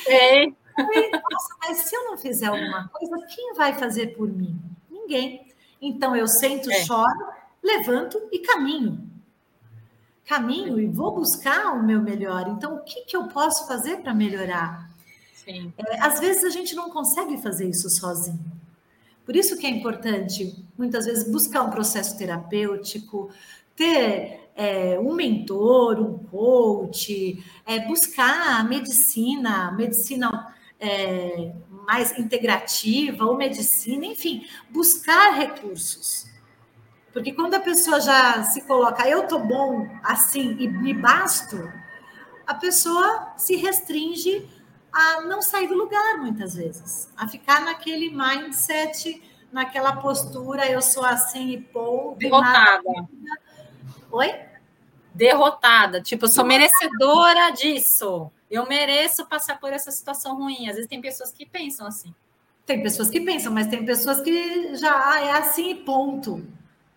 É. 0.08 0.46
Nossa, 0.78 1.56
mas 1.60 1.78
se 1.80 1.96
eu 1.96 2.06
não 2.06 2.18
fizer 2.18 2.48
alguma 2.48 2.88
coisa, 2.90 3.26
quem 3.28 3.54
vai 3.54 3.74
fazer 3.74 4.16
por 4.16 4.30
mim? 4.30 4.58
Ninguém. 4.90 5.48
Então 5.82 6.16
eu 6.16 6.28
sento, 6.28 6.72
é. 6.72 6.86
choro, 6.86 7.28
levanto 7.62 8.18
e 8.32 8.40
caminho. 8.40 9.10
Caminho 10.26 10.80
e 10.80 10.88
vou 10.88 11.12
buscar 11.12 11.74
o 11.74 11.84
meu 11.84 12.02
melhor. 12.02 12.48
Então, 12.48 12.76
o 12.76 12.84
que, 12.84 13.02
que 13.02 13.16
eu 13.16 13.28
posso 13.28 13.68
fazer 13.68 13.98
para 13.98 14.14
melhorar? 14.14 14.88
É, 15.48 16.02
às 16.02 16.20
vezes 16.20 16.44
a 16.44 16.50
gente 16.50 16.76
não 16.76 16.90
consegue 16.90 17.38
fazer 17.38 17.70
isso 17.70 17.90
sozinho. 17.90 18.40
Por 19.26 19.36
isso 19.36 19.58
que 19.58 19.66
é 19.66 19.70
importante, 19.70 20.56
muitas 20.78 21.06
vezes, 21.06 21.30
buscar 21.30 21.62
um 21.62 21.70
processo 21.70 22.18
terapêutico, 22.18 23.30
ter 23.76 24.50
é, 24.56 25.00
um 25.00 25.14
mentor, 25.14 26.00
um 26.00 26.18
coach, 26.18 27.44
é, 27.66 27.80
buscar 27.88 28.60
a 28.60 28.64
medicina, 28.64 29.72
medicina 29.72 30.56
é, 30.80 31.52
mais 31.86 32.18
integrativa 32.18 33.26
ou 33.26 33.38
medicina, 33.38 34.06
enfim, 34.06 34.46
buscar 34.70 35.34
recursos. 35.34 36.26
Porque 37.14 37.32
quando 37.32 37.56
a 37.56 37.60
pessoa 37.60 38.00
já 38.00 38.44
se 38.44 38.62
coloca, 38.62 39.08
eu 39.08 39.28
tô 39.28 39.40
bom 39.40 39.88
assim 40.04 40.56
e 40.60 40.68
me 40.68 40.94
basto, 40.94 41.58
a 42.46 42.54
pessoa 42.54 43.34
se 43.38 43.56
restringe 43.56 44.48
a 44.92 45.22
não 45.22 45.42
sair 45.42 45.68
do 45.68 45.76
lugar 45.76 46.18
muitas 46.18 46.56
vezes, 46.56 47.12
a 47.16 47.28
ficar 47.28 47.62
naquele 47.62 48.10
mindset, 48.10 49.22
naquela 49.52 49.98
postura, 49.98 50.70
eu 50.70 50.82
sou 50.82 51.04
assim 51.04 51.52
e 51.52 51.62
ponto. 51.62 52.18
Derrotada. 52.18 52.84
Oi? 54.12 54.36
Derrotada, 55.14 56.02
tipo, 56.02 56.26
eu 56.26 56.30
sou 56.30 56.46
merecedora 56.46 57.50
disso. 57.52 58.32
Eu 58.50 58.68
mereço 58.68 59.26
passar 59.26 59.60
por 59.60 59.74
essa 59.74 59.92
situação 59.92 60.38
ruim. 60.38 60.70
Às 60.70 60.76
vezes 60.76 60.88
tem 60.88 61.02
pessoas 61.02 61.32
que 61.32 61.46
pensam 61.46 61.88
assim. 61.88 62.14
Tem 62.66 62.82
pessoas 62.84 63.10
que 63.10 63.22
pensam, 63.22 63.52
mas 63.52 63.68
tem 63.68 63.86
pessoas 63.86 64.22
que 64.22 64.76
já 64.76 65.12
ah, 65.12 65.22
é 65.22 65.32
assim 65.32 65.72
e 65.72 65.76
ponto. 65.76 66.46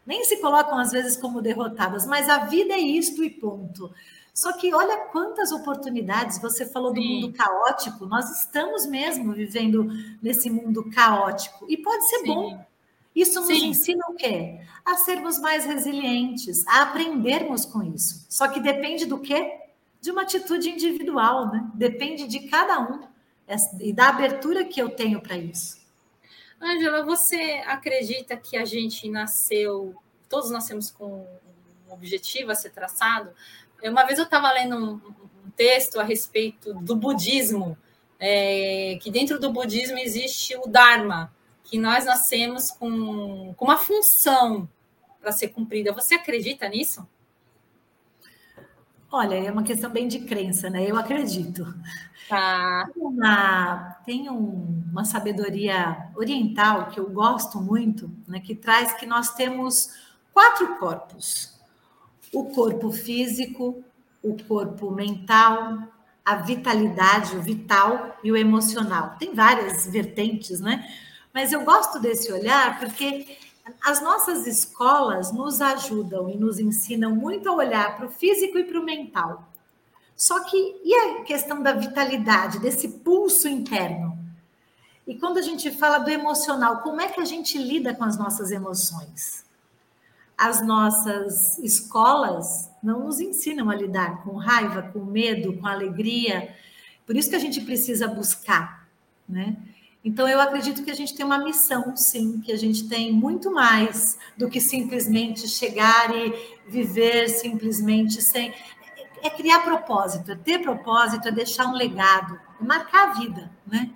Nem 0.04 0.24
se 0.24 0.40
colocam 0.40 0.78
às 0.78 0.90
vezes 0.90 1.16
como 1.16 1.40
derrotadas, 1.40 2.06
mas 2.06 2.28
a 2.28 2.38
vida 2.38 2.74
é 2.74 2.78
isto 2.78 3.22
e 3.22 3.30
ponto. 3.30 3.92
Só 4.34 4.52
que 4.52 4.72
olha 4.74 4.96
quantas 5.06 5.52
oportunidades 5.52 6.40
você 6.40 6.64
falou 6.64 6.92
do 6.92 7.00
Sim. 7.00 7.20
mundo 7.20 7.32
caótico. 7.32 8.06
Nós 8.06 8.30
estamos 8.38 8.86
mesmo 8.86 9.32
vivendo 9.32 9.88
nesse 10.22 10.48
mundo 10.48 10.88
caótico 10.90 11.66
e 11.68 11.76
pode 11.76 12.08
ser 12.08 12.20
Sim. 12.20 12.26
bom. 12.26 12.66
Isso 13.14 13.40
nos 13.40 13.48
Sim. 13.48 13.66
ensina 13.66 14.04
o 14.08 14.14
quê? 14.14 14.60
A 14.84 14.94
sermos 14.94 15.38
mais 15.38 15.64
resilientes, 15.64 16.66
a 16.66 16.82
aprendermos 16.82 17.64
com 17.64 17.82
isso. 17.82 18.24
Só 18.28 18.48
que 18.48 18.60
depende 18.60 19.04
do 19.04 19.18
quê? 19.18 19.58
De 20.00 20.10
uma 20.10 20.22
atitude 20.22 20.70
individual, 20.70 21.50
né? 21.50 21.68
Depende 21.74 22.26
de 22.26 22.40
cada 22.48 22.80
um 22.80 23.10
e 23.80 23.92
da 23.92 24.08
abertura 24.08 24.64
que 24.64 24.80
eu 24.80 24.90
tenho 24.90 25.20
para 25.20 25.36
isso. 25.36 25.78
Ângela, 26.60 27.02
você 27.02 27.62
acredita 27.66 28.36
que 28.36 28.56
a 28.56 28.64
gente 28.64 29.08
nasceu, 29.08 29.94
todos 30.28 30.50
nascemos 30.50 30.90
com 30.90 31.26
um 31.88 31.92
objetivo 31.92 32.52
a 32.52 32.54
ser 32.54 32.70
traçado, 32.70 33.30
uma 33.88 34.04
vez 34.04 34.18
eu 34.18 34.24
estava 34.24 34.52
lendo 34.52 34.76
um, 34.76 34.92
um, 34.94 35.50
texto 35.56 36.00
a 36.00 36.04
respeito 36.04 36.74
do 36.74 36.96
budismo, 36.96 37.76
é, 38.18 38.98
que 39.00 39.10
dentro 39.10 39.38
do 39.38 39.52
budismo 39.52 39.98
existe 39.98 40.56
o 40.56 40.66
Dharma, 40.66 41.32
que 41.64 41.78
nós 41.78 42.04
nascemos 42.04 42.70
com, 42.70 43.54
com 43.54 43.64
uma 43.64 43.78
função 43.78 44.68
para 45.20 45.32
ser 45.32 45.48
cumprida. 45.48 45.92
Você 45.92 46.14
acredita 46.14 46.68
nisso? 46.68 47.06
Olha, 49.12 49.34
é 49.34 49.50
uma 49.50 49.62
questão 49.62 49.90
bem 49.90 50.06
de 50.06 50.20
crença, 50.20 50.70
né? 50.70 50.88
Eu 50.88 50.96
acredito. 50.96 51.66
Tá. 52.28 52.88
Tem, 52.94 53.02
uma, 53.02 53.96
tem 54.06 54.30
um, 54.30 54.84
uma 54.90 55.04
sabedoria 55.04 56.10
oriental 56.14 56.88
que 56.88 57.00
eu 57.00 57.10
gosto 57.10 57.60
muito, 57.60 58.10
né? 58.26 58.40
Que 58.40 58.54
traz 58.54 58.92
que 58.92 59.06
nós 59.06 59.34
temos 59.34 59.90
quatro 60.32 60.78
corpos 60.78 61.59
o 62.32 62.44
corpo 62.44 62.90
físico, 62.92 63.82
o 64.22 64.36
corpo 64.44 64.90
mental, 64.90 65.78
a 66.24 66.36
vitalidade, 66.36 67.36
o 67.36 67.42
vital 67.42 68.18
e 68.22 68.30
o 68.30 68.36
emocional. 68.36 69.16
Tem 69.18 69.34
várias 69.34 69.86
vertentes, 69.86 70.60
né? 70.60 70.88
Mas 71.32 71.52
eu 71.52 71.64
gosto 71.64 71.98
desse 71.98 72.32
olhar 72.32 72.78
porque 72.78 73.38
As 73.82 74.00
nossas 74.00 74.46
escolas 74.46 75.32
nos 75.32 75.60
ajudam 75.60 76.28
e 76.28 76.36
nos 76.36 76.58
ensinam 76.58 77.14
muito 77.14 77.48
a 77.48 77.52
olhar 77.52 77.96
para 77.96 78.06
o 78.06 78.10
físico 78.10 78.58
e 78.58 78.64
para 78.64 78.80
o 78.80 78.84
mental. 78.84 79.48
Só 80.16 80.40
que 80.44 80.56
e 80.84 80.94
a 80.94 81.22
questão 81.22 81.62
da 81.62 81.72
vitalidade, 81.72 82.58
desse 82.58 82.88
pulso 82.88 83.48
interno? 83.48 84.18
E 85.06 85.14
quando 85.16 85.38
a 85.38 85.42
gente 85.42 85.70
fala 85.70 85.98
do 85.98 86.10
emocional, 86.10 86.82
como 86.82 87.00
é 87.00 87.08
que 87.08 87.20
a 87.20 87.24
gente 87.24 87.56
lida 87.58 87.94
com 87.94 88.04
as 88.04 88.18
nossas 88.18 88.50
emoções? 88.50 89.44
As 90.40 90.66
nossas 90.66 91.58
escolas 91.58 92.70
não 92.82 93.04
nos 93.04 93.20
ensinam 93.20 93.68
a 93.68 93.74
lidar 93.74 94.22
com 94.22 94.36
raiva, 94.36 94.80
com 94.90 95.04
medo, 95.04 95.52
com 95.58 95.66
alegria. 95.66 96.54
Por 97.04 97.14
isso 97.14 97.28
que 97.28 97.36
a 97.36 97.40
gente 97.40 97.60
precisa 97.60 98.08
buscar, 98.08 98.88
né? 99.28 99.54
Então, 100.02 100.26
eu 100.26 100.40
acredito 100.40 100.82
que 100.82 100.90
a 100.90 100.94
gente 100.94 101.14
tem 101.14 101.26
uma 101.26 101.44
missão, 101.44 101.94
sim, 101.94 102.40
que 102.40 102.50
a 102.52 102.56
gente 102.56 102.88
tem 102.88 103.12
muito 103.12 103.52
mais 103.52 104.18
do 104.34 104.48
que 104.48 104.62
simplesmente 104.62 105.46
chegar 105.46 106.10
e 106.16 106.32
viver 106.66 107.28
simplesmente 107.28 108.22
sem. 108.22 108.54
É 109.22 109.28
criar 109.28 109.60
propósito, 109.60 110.32
é 110.32 110.36
ter 110.36 110.60
propósito, 110.60 111.28
é 111.28 111.30
deixar 111.30 111.66
um 111.66 111.74
legado, 111.74 112.40
é 112.58 112.64
marcar 112.64 113.10
a 113.10 113.12
vida, 113.12 113.50
né? 113.66 113.90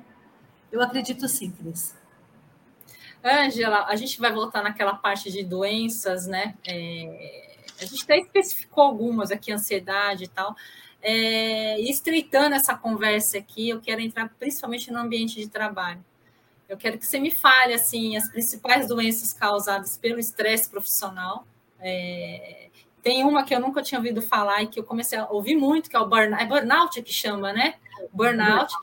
Eu 0.70 0.82
acredito 0.82 1.26
sim, 1.26 1.50
Cris. 1.50 1.94
Ângela, 3.24 3.86
a 3.86 3.96
gente 3.96 4.20
vai 4.20 4.30
voltar 4.30 4.62
naquela 4.62 4.94
parte 4.94 5.32
de 5.32 5.42
doenças, 5.42 6.26
né? 6.26 6.54
É, 6.66 7.56
a 7.80 7.84
gente 7.86 8.02
até 8.04 8.18
especificou 8.18 8.84
algumas 8.84 9.30
aqui, 9.30 9.50
ansiedade 9.50 10.24
e 10.24 10.28
tal. 10.28 10.54
É, 11.00 11.80
estreitando 11.80 12.54
essa 12.54 12.74
conversa 12.76 13.38
aqui, 13.38 13.70
eu 13.70 13.80
quero 13.80 14.02
entrar 14.02 14.28
principalmente 14.38 14.90
no 14.90 14.98
ambiente 14.98 15.36
de 15.40 15.48
trabalho. 15.48 16.04
Eu 16.68 16.76
quero 16.76 16.98
que 16.98 17.06
você 17.06 17.18
me 17.18 17.34
fale 17.34 17.74
assim 17.74 18.16
as 18.16 18.30
principais 18.30 18.88
doenças 18.88 19.32
causadas 19.32 19.96
pelo 19.96 20.18
estresse 20.18 20.68
profissional. 20.68 21.46
É, 21.80 22.68
tem 23.02 23.22
uma 23.24 23.44
que 23.44 23.54
eu 23.54 23.60
nunca 23.60 23.82
tinha 23.82 23.98
ouvido 23.98 24.22
falar 24.22 24.62
e 24.62 24.66
que 24.66 24.80
eu 24.80 24.84
comecei 24.84 25.18
a 25.18 25.28
ouvir 25.28 25.56
muito, 25.56 25.90
que 25.90 25.96
é 25.96 26.00
o 26.00 26.06
burnout, 26.06 26.42
é 26.42 26.46
burnout 26.46 27.02
que 27.02 27.12
chama, 27.12 27.52
né? 27.52 27.74
Burnout. 28.12 28.74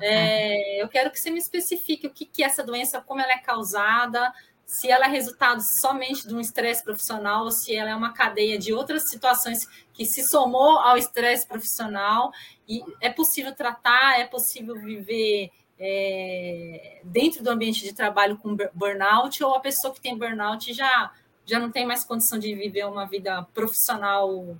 É, 0.00 0.82
eu 0.82 0.88
quero 0.88 1.10
que 1.10 1.18
você 1.18 1.30
me 1.30 1.38
especifique 1.38 2.06
o 2.06 2.10
que, 2.10 2.24
que 2.24 2.42
é 2.42 2.46
essa 2.46 2.62
doença, 2.62 3.00
como 3.00 3.20
ela 3.20 3.32
é 3.32 3.38
causada, 3.38 4.32
se 4.64 4.88
ela 4.88 5.06
é 5.06 5.08
resultado 5.08 5.60
somente 5.80 6.28
de 6.28 6.34
um 6.34 6.40
estresse 6.40 6.84
profissional 6.84 7.44
ou 7.44 7.50
se 7.50 7.74
ela 7.74 7.90
é 7.90 7.94
uma 7.94 8.12
cadeia 8.12 8.56
de 8.56 8.72
outras 8.72 9.08
situações 9.08 9.66
que 9.92 10.04
se 10.04 10.22
somou 10.22 10.78
ao 10.78 10.96
estresse 10.96 11.46
profissional 11.46 12.30
e 12.68 12.80
é 13.00 13.10
possível 13.10 13.52
tratar, 13.52 14.20
é 14.20 14.24
possível 14.24 14.76
viver 14.76 15.50
é, 15.76 17.00
dentro 17.02 17.42
do 17.42 17.50
ambiente 17.50 17.82
de 17.82 17.92
trabalho 17.92 18.38
com 18.38 18.56
burnout 18.72 19.42
ou 19.42 19.54
a 19.54 19.60
pessoa 19.60 19.92
que 19.92 20.00
tem 20.00 20.16
burnout 20.16 20.72
já 20.72 21.10
já 21.44 21.58
não 21.58 21.70
tem 21.70 21.84
mais 21.84 22.04
condição 22.04 22.38
de 22.38 22.54
viver 22.54 22.86
uma 22.86 23.06
vida 23.06 23.42
profissional 23.52 24.56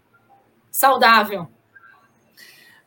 saudável. 0.73 1.49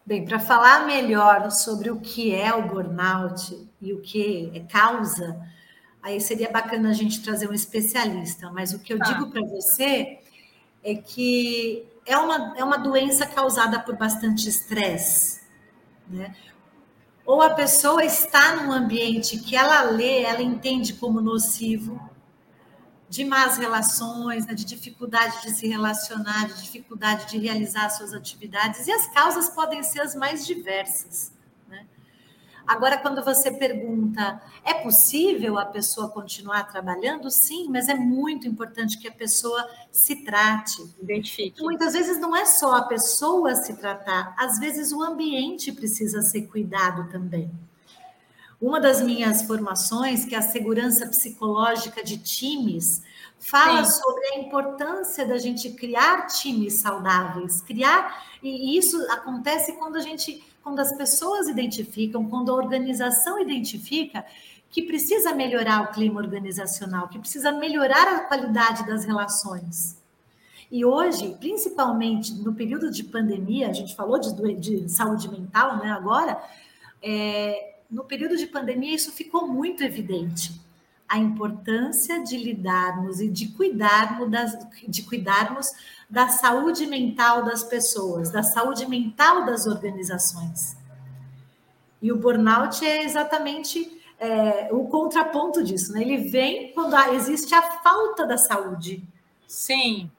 Bem, 0.06 0.26
para 0.26 0.38
falar 0.38 0.86
melhor 0.86 1.50
sobre 1.50 1.90
o 1.90 2.00
que 2.02 2.36
é 2.36 2.54
o 2.54 2.68
burnout 2.68 3.70
e 3.82 3.94
o 3.94 4.02
que 4.02 4.52
é 4.54 4.60
causa, 4.60 5.40
aí 6.02 6.20
seria 6.20 6.52
bacana 6.52 6.90
a 6.90 6.94
gente 6.94 7.24
trazer 7.24 7.50
um 7.50 7.54
especialista, 7.54 8.52
mas 8.52 8.74
o 8.74 8.80
que 8.80 8.94
eu 8.94 9.00
tá. 9.00 9.06
digo 9.06 9.30
para 9.30 9.42
você 9.42 10.20
é 10.84 10.94
que 10.94 11.86
é 12.06 12.18
uma, 12.18 12.54
é 12.58 12.64
uma 12.64 12.78
doença 12.78 13.26
causada 13.26 13.80
por 13.80 13.96
bastante 13.96 14.50
estresse, 14.50 15.42
né? 16.10 16.36
Ou 17.26 17.42
a 17.42 17.52
pessoa 17.52 18.04
está 18.04 18.58
num 18.58 18.74
ambiente 18.74 19.40
que 19.40 19.56
ela 19.56 19.84
lê, 19.84 20.24
ela 20.24 20.42
entende 20.42 20.94
como 20.96 21.22
nocivo, 21.22 21.98
de 23.10 23.24
más 23.26 23.58
relações, 23.58 24.46
né, 24.46 24.54
de 24.54 24.66
dificuldade 24.66 25.42
de 25.44 25.52
se 25.52 25.68
relacionar, 25.68 26.48
de 26.48 26.62
dificuldade 26.62 27.28
de 27.28 27.38
realizar 27.38 27.90
suas 27.90 28.14
atividades, 28.14 28.88
e 28.88 28.92
as 28.92 29.08
causas 29.14 29.50
podem 29.50 29.84
ser 29.84 30.02
as 30.02 30.16
mais 30.16 30.46
diversas. 30.46 31.34
Agora, 32.66 32.98
quando 32.98 33.24
você 33.24 33.52
pergunta, 33.52 34.42
é 34.64 34.74
possível 34.76 35.58
a 35.58 35.66
pessoa 35.66 36.10
continuar 36.10 36.64
trabalhando? 36.64 37.30
Sim, 37.30 37.68
mas 37.70 37.90
é 37.90 37.94
muito 37.94 38.48
importante 38.48 38.98
que 38.98 39.08
a 39.08 39.12
pessoa 39.12 39.70
se 39.92 40.24
trate. 40.24 40.82
Identifique. 41.02 41.62
Muitas 41.62 41.92
vezes 41.94 42.20
não 42.20 42.36
é 42.36 42.46
só 42.46 42.76
a 42.76 42.84
pessoa 42.84 43.54
se 43.56 43.76
tratar, 43.76 44.34
às 44.38 44.60
vezes 44.60 44.94
o 44.94 45.04
ambiente 45.04 45.74
precisa 45.74 46.22
ser 46.22 46.44
cuidado 46.44 47.10
também. 47.12 47.52
Uma 48.64 48.80
das 48.80 49.02
minhas 49.02 49.42
formações, 49.42 50.24
que 50.24 50.34
é 50.34 50.38
a 50.38 50.42
segurança 50.42 51.06
psicológica 51.08 52.02
de 52.02 52.18
times, 52.18 53.04
fala 53.38 53.84
Sim. 53.84 54.00
sobre 54.02 54.26
a 54.28 54.40
importância 54.40 55.28
da 55.28 55.38
gente 55.38 55.72
criar 55.72 56.28
times 56.28 56.76
saudáveis, 56.76 57.60
criar, 57.60 58.24
e 58.42 58.78
isso 58.78 58.98
acontece 59.12 59.74
quando 59.74 59.98
a 59.98 60.00
gente 60.00 60.42
quando 60.64 60.80
as 60.80 60.96
pessoas 60.96 61.50
identificam, 61.50 62.30
quando 62.30 62.50
a 62.50 62.56
organização 62.56 63.38
identifica 63.38 64.26
que 64.70 64.84
precisa 64.84 65.36
melhorar 65.36 65.84
o 65.84 65.92
clima 65.92 66.22
organizacional, 66.22 67.10
que 67.10 67.20
precisa 67.20 67.52
melhorar 67.52 68.08
a 68.08 68.20
qualidade 68.22 68.88
das 68.88 69.04
relações. 69.04 70.02
E 70.72 70.86
hoje, 70.86 71.36
principalmente 71.38 72.34
no 72.36 72.56
período 72.56 72.90
de 72.90 73.04
pandemia, 73.04 73.68
a 73.68 73.74
gente 73.74 73.94
falou 73.94 74.18
de, 74.18 74.54
de 74.54 74.90
saúde 74.90 75.30
mental, 75.30 75.80
né? 75.80 75.92
Agora, 75.92 76.42
é, 77.02 77.73
no 77.94 78.04
período 78.04 78.36
de 78.36 78.48
pandemia, 78.48 78.96
isso 78.96 79.12
ficou 79.12 79.48
muito 79.48 79.84
evidente. 79.84 80.60
A 81.08 81.20
importância 81.20 82.24
de 82.24 82.36
lidarmos 82.38 83.22
e 83.22 83.28
de 83.30 83.50
cuidarmos 83.50 84.32
das, 84.32 84.58
de 84.88 85.04
cuidarmos 85.04 85.72
da 86.10 86.28
saúde 86.28 86.88
mental 86.88 87.44
das 87.44 87.64
pessoas, 87.64 88.32
da 88.32 88.42
saúde 88.42 88.88
mental 88.88 89.46
das 89.46 89.68
organizações. 89.68 90.76
E 92.02 92.12
o 92.12 92.18
burnout 92.18 92.84
é 92.84 93.04
exatamente 93.04 94.02
é, 94.20 94.70
o 94.72 94.88
contraponto 94.88 95.64
disso, 95.64 95.94
né? 95.94 96.02
Ele 96.02 96.30
vem 96.30 96.74
quando 96.74 96.96
existe 97.14 97.54
a 97.54 97.62
falta 97.62 98.26
da 98.26 98.40
saúde. 98.40 99.04
Sim. 99.48 100.10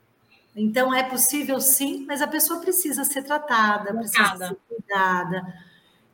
Então 0.55 0.95
é 0.95 1.03
possível 1.03 1.61
sim, 1.61 2.05
mas 2.07 2.23
a 2.23 2.29
pessoa 2.29 2.61
precisa 2.61 3.05
ser 3.05 3.25
tratada, 3.25 3.93
precisa 3.93 4.37
ser 4.37 4.57
cuidada. 4.69 5.59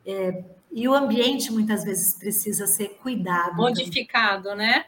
É, 0.03 0.43
e 0.71 0.87
o 0.87 0.93
ambiente 0.93 1.51
muitas 1.51 1.83
vezes 1.83 2.17
precisa 2.17 2.65
ser 2.65 2.97
cuidado. 3.01 3.55
Modificado, 3.55 4.49
também. 4.49 4.67
né? 4.67 4.85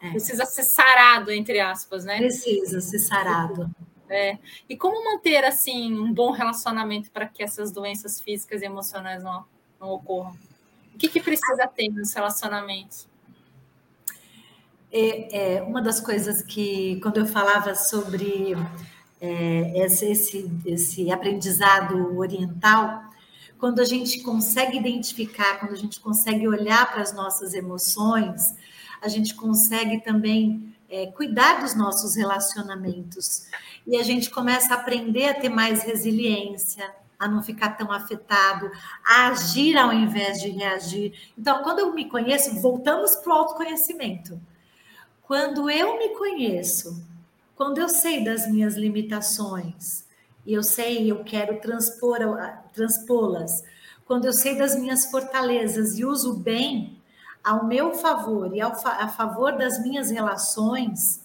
É. 0.00 0.10
Precisa 0.10 0.46
ser 0.46 0.62
sarado, 0.62 1.30
entre 1.30 1.60
aspas, 1.60 2.04
né? 2.04 2.16
Precisa 2.16 2.80
ser 2.80 2.98
sarado. 3.00 3.70
É. 4.08 4.38
E 4.68 4.76
como 4.76 5.04
manter 5.04 5.44
assim 5.44 5.98
um 5.98 6.12
bom 6.12 6.30
relacionamento 6.30 7.10
para 7.10 7.26
que 7.26 7.42
essas 7.42 7.70
doenças 7.70 8.20
físicas 8.20 8.62
e 8.62 8.64
emocionais 8.64 9.22
não, 9.22 9.44
não 9.80 9.90
ocorram? 9.90 10.36
O 10.94 10.98
que, 10.98 11.08
que 11.08 11.20
precisa 11.20 11.66
ter 11.68 11.88
nos 11.90 12.12
relacionamentos? 12.12 13.08
É, 14.92 15.56
é, 15.56 15.62
uma 15.62 15.80
das 15.80 16.00
coisas 16.00 16.42
que, 16.42 16.98
quando 17.00 17.18
eu 17.18 17.26
falava 17.26 17.74
sobre 17.76 18.56
é, 19.20 19.84
esse, 19.84 20.06
esse, 20.06 20.50
esse 20.66 21.12
aprendizado 21.12 22.18
oriental, 22.18 23.04
quando 23.60 23.80
a 23.80 23.84
gente 23.84 24.22
consegue 24.22 24.78
identificar, 24.78 25.60
quando 25.60 25.72
a 25.72 25.76
gente 25.76 26.00
consegue 26.00 26.48
olhar 26.48 26.90
para 26.90 27.02
as 27.02 27.12
nossas 27.12 27.52
emoções, 27.52 28.54
a 29.02 29.06
gente 29.06 29.34
consegue 29.34 30.02
também 30.02 30.74
é, 30.88 31.06
cuidar 31.08 31.60
dos 31.60 31.74
nossos 31.74 32.16
relacionamentos. 32.16 33.46
E 33.86 33.98
a 33.98 34.02
gente 34.02 34.30
começa 34.30 34.74
a 34.74 34.78
aprender 34.78 35.28
a 35.28 35.34
ter 35.34 35.50
mais 35.50 35.82
resiliência, 35.82 36.90
a 37.18 37.28
não 37.28 37.42
ficar 37.42 37.76
tão 37.76 37.92
afetado, 37.92 38.70
a 39.06 39.28
agir 39.28 39.76
ao 39.76 39.92
invés 39.92 40.40
de 40.40 40.48
reagir. 40.48 41.12
Então, 41.38 41.62
quando 41.62 41.80
eu 41.80 41.94
me 41.94 42.06
conheço, 42.06 42.58
voltamos 42.60 43.14
para 43.16 43.30
o 43.30 43.36
autoconhecimento. 43.36 44.40
Quando 45.22 45.70
eu 45.70 45.98
me 45.98 46.16
conheço, 46.16 47.06
quando 47.54 47.76
eu 47.76 47.90
sei 47.90 48.24
das 48.24 48.50
minhas 48.50 48.74
limitações, 48.74 50.08
e 50.46 50.54
eu 50.54 50.62
sei, 50.62 51.10
eu 51.10 51.22
quero 51.24 51.60
transpor, 51.60 52.18
transpô-las, 52.72 53.62
quando 54.06 54.24
eu 54.24 54.32
sei 54.32 54.56
das 54.56 54.76
minhas 54.76 55.06
fortalezas 55.06 55.98
e 55.98 56.04
uso 56.04 56.34
bem, 56.34 57.00
ao 57.42 57.64
meu 57.66 57.94
favor 57.94 58.54
e 58.54 58.60
ao 58.60 58.74
fa 58.74 58.90
a 59.04 59.08
favor 59.08 59.56
das 59.56 59.82
minhas 59.82 60.10
relações, 60.10 61.24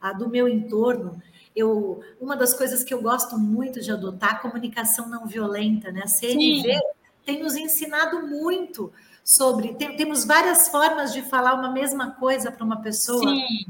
a 0.00 0.12
do 0.12 0.28
meu 0.28 0.48
entorno, 0.48 1.20
eu, 1.54 2.00
uma 2.20 2.36
das 2.36 2.54
coisas 2.54 2.84
que 2.84 2.94
eu 2.94 3.02
gosto 3.02 3.36
muito 3.36 3.80
de 3.80 3.90
adotar, 3.90 4.34
a 4.34 4.38
comunicação 4.38 5.08
não 5.08 5.26
violenta, 5.26 5.90
né? 5.90 6.02
A 6.04 6.06
CNV 6.06 6.74
Sim. 6.74 6.80
tem 7.24 7.42
nos 7.42 7.56
ensinado 7.56 8.26
muito 8.26 8.92
sobre. 9.24 9.74
Tem, 9.74 9.96
temos 9.96 10.24
várias 10.24 10.68
formas 10.68 11.12
de 11.12 11.22
falar 11.22 11.54
uma 11.54 11.70
mesma 11.70 12.12
coisa 12.12 12.52
para 12.52 12.64
uma 12.64 12.80
pessoa. 12.80 13.28
Sim. 13.28 13.66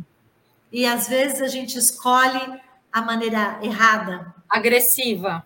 E 0.71 0.85
às 0.85 1.09
vezes 1.09 1.41
a 1.41 1.49
gente 1.49 1.79
escolhe 1.79 2.61
a 2.93 3.01
maneira 3.01 3.59
errada. 3.63 4.35
Agressiva. 4.49 5.45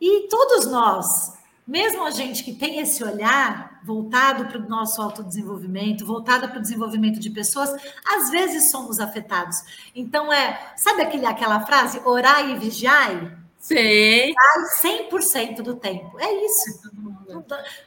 E 0.00 0.28
todos 0.28 0.66
nós 0.66 1.36
mesmo 1.66 2.04
a 2.04 2.10
gente 2.10 2.44
que 2.44 2.54
tem 2.54 2.78
esse 2.78 3.02
olhar 3.02 3.80
voltado 3.84 4.46
para 4.46 4.58
o 4.58 4.68
nosso 4.68 5.02
autodesenvolvimento, 5.02 6.06
voltado 6.06 6.48
para 6.48 6.58
o 6.58 6.62
desenvolvimento 6.62 7.18
de 7.18 7.28
pessoas, 7.28 7.70
às 8.06 8.30
vezes 8.30 8.70
somos 8.70 9.00
afetados. 9.00 9.56
Então, 9.92 10.32
é, 10.32 10.74
sabe 10.76 11.02
aquele, 11.02 11.26
aquela 11.26 11.66
frase, 11.66 12.00
orar 12.04 12.48
e 12.48 12.56
vigiai? 12.56 13.36
Sei. 13.58 14.32
100% 14.80 15.62
do 15.62 15.74
tempo. 15.74 16.16
É 16.20 16.44
isso. 16.44 16.80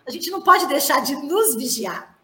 A 0.05 0.11
gente 0.11 0.29
não 0.29 0.41
pode 0.41 0.67
deixar 0.67 1.01
de 1.01 1.15
nos 1.15 1.55
vigiar. 1.55 2.18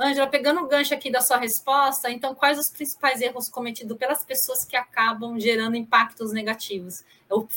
Angela, 0.00 0.26
pegando 0.26 0.60
o 0.60 0.66
gancho 0.66 0.94
aqui 0.94 1.10
da 1.10 1.20
sua 1.20 1.36
resposta, 1.36 2.10
então, 2.10 2.34
quais 2.34 2.58
os 2.58 2.70
principais 2.70 3.20
erros 3.20 3.48
cometidos 3.48 3.96
pelas 3.96 4.24
pessoas 4.24 4.64
que 4.64 4.76
acabam 4.76 5.38
gerando 5.38 5.76
impactos 5.76 6.32
negativos? 6.32 7.04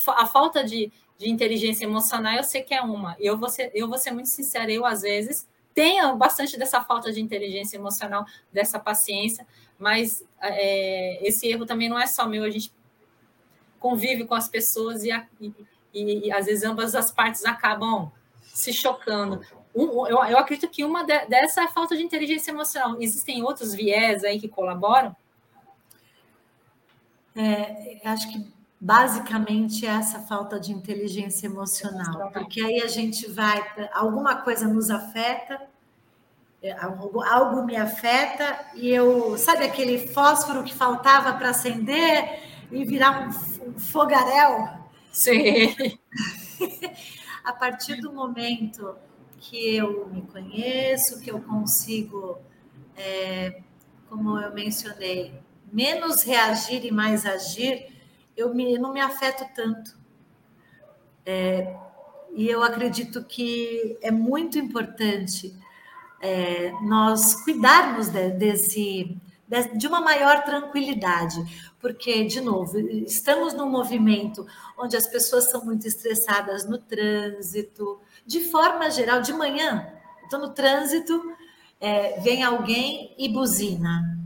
A 0.08 0.26
falta 0.26 0.62
de, 0.62 0.92
de 1.16 1.30
inteligência 1.30 1.84
emocional, 1.84 2.34
eu 2.34 2.44
sei 2.44 2.62
que 2.62 2.74
é 2.74 2.82
uma. 2.82 3.16
Eu 3.18 3.38
vou, 3.38 3.48
ser, 3.48 3.70
eu 3.74 3.88
vou 3.88 3.98
ser 3.98 4.10
muito 4.10 4.28
sincera, 4.28 4.70
eu, 4.70 4.84
às 4.84 5.02
vezes, 5.02 5.48
tenho 5.74 6.16
bastante 6.16 6.58
dessa 6.58 6.82
falta 6.82 7.12
de 7.12 7.20
inteligência 7.20 7.76
emocional, 7.76 8.26
dessa 8.52 8.78
paciência, 8.78 9.46
mas 9.78 10.24
é, 10.40 11.26
esse 11.26 11.46
erro 11.48 11.64
também 11.64 11.88
não 11.88 11.98
é 11.98 12.06
só 12.06 12.26
meu, 12.26 12.44
a 12.44 12.50
gente 12.50 12.72
convive 13.78 14.24
com 14.24 14.34
as 14.34 14.48
pessoas 14.48 15.04
e, 15.04 15.10
e, 15.40 15.54
e, 15.94 16.26
e 16.26 16.32
às 16.32 16.46
vezes 16.46 16.64
ambas 16.64 16.94
as 16.94 17.12
partes 17.12 17.44
acabam 17.44 18.10
se 18.42 18.72
chocando 18.72 19.40
um, 19.78 20.06
eu, 20.06 20.24
eu, 20.24 20.38
acredito 20.38 20.70
que 20.70 20.84
uma 20.84 21.04
de, 21.04 21.26
dessa 21.26 21.62
é 21.62 21.64
a 21.64 21.68
falta 21.68 21.96
de 21.96 22.02
inteligência 22.02 22.50
emocional. 22.50 22.96
Existem 23.00 23.42
outros 23.42 23.74
viés 23.74 24.24
aí 24.24 24.40
que 24.40 24.48
colaboram? 24.48 25.14
É, 27.36 28.00
acho 28.04 28.32
que 28.32 28.52
basicamente 28.80 29.86
é 29.86 29.90
essa 29.90 30.20
falta 30.20 30.58
de 30.58 30.72
inteligência 30.72 31.46
emocional, 31.46 32.30
porque 32.32 32.60
aí 32.60 32.82
a 32.82 32.88
gente 32.88 33.28
vai, 33.30 33.64
alguma 33.92 34.36
coisa 34.42 34.66
nos 34.66 34.90
afeta, 34.90 35.60
é, 36.60 36.72
algo, 36.72 37.22
algo 37.22 37.64
me 37.64 37.76
afeta, 37.76 38.66
e 38.74 38.88
eu, 38.90 39.38
sabe 39.38 39.64
aquele 39.64 40.08
fósforo 40.08 40.64
que 40.64 40.74
faltava 40.74 41.32
para 41.34 41.50
acender 41.50 42.42
e 42.72 42.84
virar 42.84 43.28
um, 43.28 43.68
um 43.68 43.78
fogaréu? 43.78 44.68
Sim. 45.12 45.74
a 47.44 47.52
partir 47.52 48.00
do 48.00 48.12
momento 48.12 48.96
que 49.40 49.76
eu 49.76 50.08
me 50.08 50.22
conheço, 50.22 51.20
que 51.20 51.30
eu 51.30 51.40
consigo, 51.40 52.38
é, 52.96 53.60
como 54.08 54.38
eu 54.38 54.52
mencionei, 54.52 55.40
menos 55.72 56.22
reagir 56.22 56.84
e 56.84 56.90
mais 56.90 57.24
agir, 57.24 57.88
eu, 58.36 58.54
me, 58.54 58.74
eu 58.74 58.80
não 58.80 58.92
me 58.92 59.00
afeto 59.00 59.44
tanto. 59.54 59.98
É, 61.24 61.76
e 62.34 62.48
eu 62.48 62.62
acredito 62.62 63.24
que 63.24 63.98
é 64.00 64.10
muito 64.10 64.58
importante 64.58 65.54
é, 66.20 66.70
nós 66.82 67.34
cuidarmos 67.42 68.08
de, 68.08 68.30
desse, 68.30 69.16
de, 69.74 69.86
uma 69.86 70.00
maior 70.00 70.44
tranquilidade, 70.44 71.36
porque, 71.80 72.24
de 72.24 72.40
novo, 72.40 72.78
estamos 72.78 73.54
num 73.54 73.68
movimento 73.68 74.46
onde 74.76 74.96
as 74.96 75.06
pessoas 75.06 75.50
são 75.50 75.64
muito 75.64 75.86
estressadas 75.86 76.68
no 76.68 76.78
trânsito, 76.78 78.00
de 78.26 78.40
forma 78.40 78.90
geral, 78.90 79.22
de 79.22 79.32
manhã, 79.32 79.90
estou 80.24 80.38
no 80.38 80.50
trânsito, 80.50 81.34
é, 81.80 82.20
vem 82.20 82.42
alguém 82.42 83.14
e 83.16 83.28
buzina. 83.28 84.18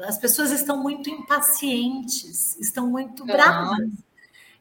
As 0.00 0.16
pessoas 0.16 0.50
estão 0.50 0.78
muito 0.78 1.10
impacientes, 1.10 2.58
estão 2.58 2.86
muito 2.86 3.26
bravas. 3.26 3.90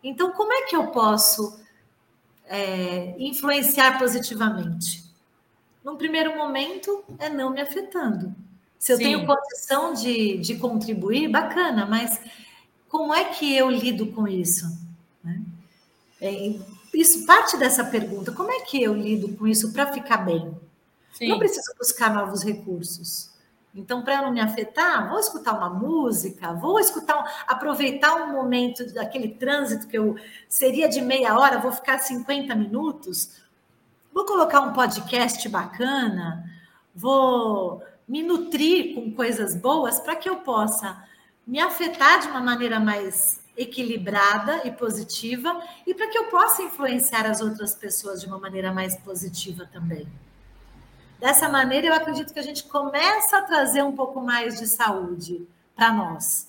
Então, 0.04 0.32
como 0.32 0.52
é 0.52 0.64
que 0.64 0.76
eu 0.76 0.88
posso 0.88 1.58
é, 2.46 3.16
influenciar 3.18 3.98
positivamente? 3.98 5.04
Num 5.84 5.96
primeiro 5.96 6.36
momento, 6.36 7.06
é 7.18 7.30
não 7.30 7.52
me 7.52 7.62
afetando. 7.62 8.36
Se 8.80 8.94
eu 8.94 8.98
Sim. 8.98 9.04
tenho 9.04 9.28
condição 9.28 9.94
de, 9.94 10.38
de 10.38 10.56
contribuir, 10.56 11.28
bacana, 11.28 11.86
mas 11.86 12.20
como 12.88 13.14
é 13.14 13.26
que 13.26 13.54
eu 13.54 13.70
lido 13.70 14.08
com 14.08 14.26
isso? 14.26 14.66
Né? 15.22 15.42
É, 16.22 16.56
isso 16.94 17.26
parte 17.26 17.58
dessa 17.58 17.84
pergunta: 17.84 18.32
como 18.32 18.50
é 18.50 18.62
que 18.62 18.82
eu 18.82 18.96
lido 18.96 19.36
com 19.36 19.46
isso 19.46 19.74
para 19.74 19.92
ficar 19.92 20.20
bem? 20.20 20.58
Sim. 21.12 21.28
Não 21.28 21.38
preciso 21.38 21.74
buscar 21.78 22.14
novos 22.14 22.42
recursos. 22.42 23.30
Então, 23.76 24.02
para 24.02 24.22
não 24.22 24.32
me 24.32 24.40
afetar, 24.40 25.10
vou 25.10 25.20
escutar 25.20 25.54
uma 25.54 25.70
música, 25.70 26.54
vou 26.54 26.80
escutar, 26.80 27.46
aproveitar 27.48 28.16
um 28.16 28.32
momento 28.32 28.92
daquele 28.94 29.28
trânsito 29.30 29.88
que 29.88 29.98
eu 29.98 30.16
seria 30.48 30.90
de 30.90 31.02
meia 31.02 31.38
hora, 31.38 31.60
vou 31.60 31.72
ficar 31.72 32.00
50 32.00 32.56
minutos, 32.56 33.42
vou 34.12 34.26
colocar 34.26 34.62
um 34.62 34.74
podcast 34.74 35.48
bacana, 35.50 36.50
vou 36.96 37.84
me 38.10 38.24
nutrir 38.24 38.96
com 38.96 39.12
coisas 39.12 39.56
boas 39.56 40.00
para 40.00 40.16
que 40.16 40.28
eu 40.28 40.38
possa 40.38 41.08
me 41.46 41.60
afetar 41.60 42.20
de 42.20 42.28
uma 42.28 42.42
maneira 42.42 42.80
mais 42.80 43.40
equilibrada 43.56 44.66
e 44.66 44.72
positiva 44.72 45.62
e 45.86 45.94
para 45.94 46.08
que 46.08 46.18
eu 46.18 46.26
possa 46.26 46.64
influenciar 46.64 47.28
as 47.28 47.40
outras 47.40 47.76
pessoas 47.76 48.20
de 48.20 48.28
uma 48.28 48.40
maneira 48.40 48.74
mais 48.74 48.98
positiva 48.98 49.70
também. 49.72 50.08
Dessa 51.20 51.50
maneira, 51.50 51.88
eu 51.88 51.94
acredito 51.94 52.34
que 52.34 52.40
a 52.40 52.44
gente 52.44 52.64
começa 52.64 53.38
a 53.38 53.42
trazer 53.44 53.84
um 53.84 53.92
pouco 53.92 54.22
mais 54.22 54.58
de 54.58 54.66
saúde 54.66 55.46
para 55.76 55.94
nós. 55.94 56.48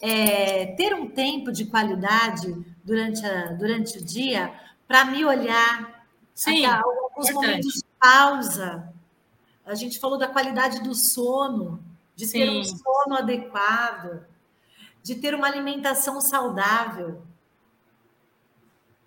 É, 0.00 0.66
ter 0.76 0.94
um 0.94 1.08
tempo 1.08 1.50
de 1.50 1.64
qualidade 1.64 2.54
durante, 2.84 3.24
a, 3.24 3.46
durante 3.52 3.98
o 3.98 4.04
dia 4.04 4.52
para 4.86 5.06
me 5.06 5.24
olhar, 5.24 6.06
Sim, 6.34 6.66
alguns 6.66 7.30
momentos 7.32 7.74
de 7.74 7.84
pausa. 7.98 8.91
A 9.64 9.74
gente 9.74 9.98
falou 10.00 10.18
da 10.18 10.28
qualidade 10.28 10.82
do 10.82 10.94
sono, 10.94 11.82
de 12.14 12.26
Sim. 12.26 12.38
ter 12.38 12.50
um 12.50 12.64
sono 12.64 13.16
adequado 13.16 14.26
de 15.02 15.16
ter 15.16 15.34
uma 15.34 15.46
alimentação 15.46 16.20
saudável. 16.20 17.22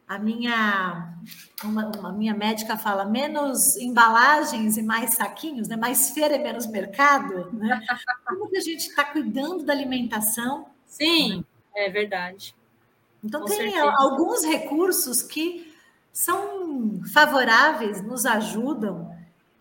A 0.07 0.19
minha, 0.19 1.15
uma, 1.63 1.87
uma, 1.97 2.11
minha 2.11 2.33
médica 2.33 2.77
fala 2.77 3.05
menos 3.05 3.75
embalagens 3.77 4.77
e 4.77 4.83
mais 4.83 5.15
saquinhos, 5.15 5.67
né? 5.67 5.75
mais 5.75 6.11
feira 6.11 6.35
e 6.35 6.43
menos 6.43 6.67
mercado. 6.67 7.51
Né? 7.53 7.81
Como 8.27 8.49
que 8.49 8.57
a 8.57 8.61
gente 8.61 8.87
está 8.87 9.05
cuidando 9.05 9.63
da 9.63 9.73
alimentação? 9.73 10.67
Sim, 10.85 11.37
né? 11.37 11.85
é 11.85 11.89
verdade. 11.89 12.55
Então, 13.23 13.41
Com 13.41 13.47
tem 13.47 13.71
certeza. 13.71 13.95
alguns 13.97 14.43
recursos 14.43 15.23
que 15.23 15.73
são 16.13 17.01
favoráveis, 17.11 18.01
nos 18.03 18.25
ajudam 18.25 19.14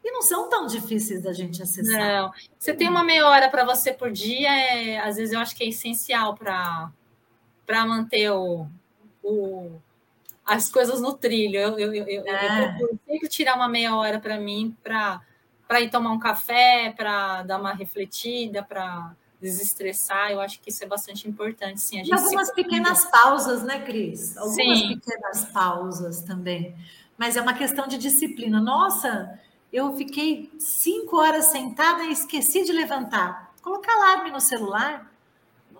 e 0.04 0.10
não 0.12 0.20
são 0.20 0.50
tão 0.50 0.66
difíceis 0.66 1.22
da 1.22 1.32
gente 1.32 1.62
acessar. 1.62 1.98
Não, 1.98 2.32
você 2.58 2.74
tem 2.74 2.88
uma 2.88 3.02
meia 3.02 3.26
hora 3.26 3.48
para 3.48 3.64
você 3.64 3.92
por 3.92 4.12
dia, 4.12 4.50
é, 4.50 4.98
às 4.98 5.16
vezes 5.16 5.32
eu 5.32 5.40
acho 5.40 5.56
que 5.56 5.64
é 5.64 5.68
essencial 5.68 6.36
para 6.36 7.86
manter 7.86 8.30
o, 8.30 8.66
o, 9.22 9.80
as 10.44 10.70
coisas 10.70 11.00
no 11.00 11.14
trilho. 11.14 11.58
Eu, 11.58 11.78
eu, 11.78 11.94
eu, 11.94 12.26
é. 12.26 12.76
eu 12.80 12.98
sempre 13.06 13.28
tirar 13.28 13.56
uma 13.56 13.66
meia 13.66 13.96
hora 13.96 14.20
para 14.20 14.38
mim, 14.38 14.76
para 14.82 15.80
ir 15.80 15.90
tomar 15.90 16.12
um 16.12 16.18
café, 16.18 16.92
para 16.94 17.42
dar 17.42 17.58
uma 17.58 17.72
refletida, 17.72 18.62
para 18.62 19.16
desestressar, 19.40 20.30
eu 20.30 20.40
acho 20.40 20.58
que 20.60 20.70
isso 20.70 20.82
é 20.82 20.86
bastante 20.86 21.28
importante. 21.28 21.80
Sim, 21.80 22.02
e 22.02 22.12
algumas 22.12 22.50
pequenas 22.52 23.04
pausas, 23.04 23.62
né, 23.62 23.80
Cris? 23.80 24.36
Algumas 24.38 24.78
sim. 24.78 24.98
pequenas 24.98 25.44
pausas 25.46 26.22
também. 26.22 26.74
Mas 27.18 27.36
é 27.36 27.42
uma 27.42 27.52
questão 27.52 27.86
de 27.86 27.98
disciplina. 27.98 28.58
Nossa, 28.60 29.38
eu 29.74 29.96
fiquei 29.96 30.48
cinco 30.56 31.16
horas 31.16 31.46
sentada 31.46 32.04
e 32.04 32.12
esqueci 32.12 32.62
de 32.64 32.72
levantar. 32.72 33.52
Colocar 33.60 33.92
alarme 33.92 34.30
no 34.30 34.40
celular. 34.40 35.10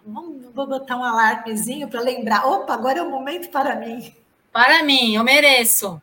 Vou 0.05 0.67
botar 0.67 0.97
um 0.97 1.05
alarmezinho 1.05 1.89
para 1.89 2.01
lembrar. 2.01 2.45
Opa, 2.45 2.75
agora 2.75 2.99
é 2.99 3.03
o 3.03 3.09
momento 3.09 3.51
para 3.51 3.77
mim. 3.77 4.13
Para 4.53 4.83
mim, 4.83 5.15
eu 5.15 5.23
mereço. 5.23 6.03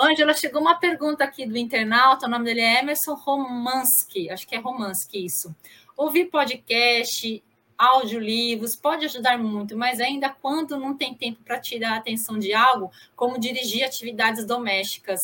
Ângela, 0.00 0.34
chegou 0.34 0.60
uma 0.60 0.76
pergunta 0.76 1.24
aqui 1.24 1.44
do 1.44 1.58
internauta, 1.58 2.26
o 2.26 2.30
nome 2.30 2.44
dele 2.44 2.60
é 2.60 2.80
Emerson 2.80 3.14
Romansky, 3.14 4.30
acho 4.30 4.46
que 4.46 4.54
é 4.54 4.58
Romansky 4.58 5.24
isso. 5.24 5.54
Ouvir 5.96 6.26
podcast, 6.26 7.42
audiolivros, 7.78 8.76
pode 8.76 9.04
ajudar 9.04 9.38
muito, 9.38 9.76
mas 9.76 10.00
ainda 10.00 10.28
quando 10.30 10.78
não 10.78 10.96
tem 10.96 11.14
tempo 11.14 11.40
para 11.44 11.60
tirar 11.60 11.92
a 11.92 11.96
atenção 11.96 12.38
de 12.38 12.52
algo, 12.52 12.90
como 13.16 13.38
dirigir 13.38 13.84
atividades 13.84 14.44
domésticas. 14.44 15.20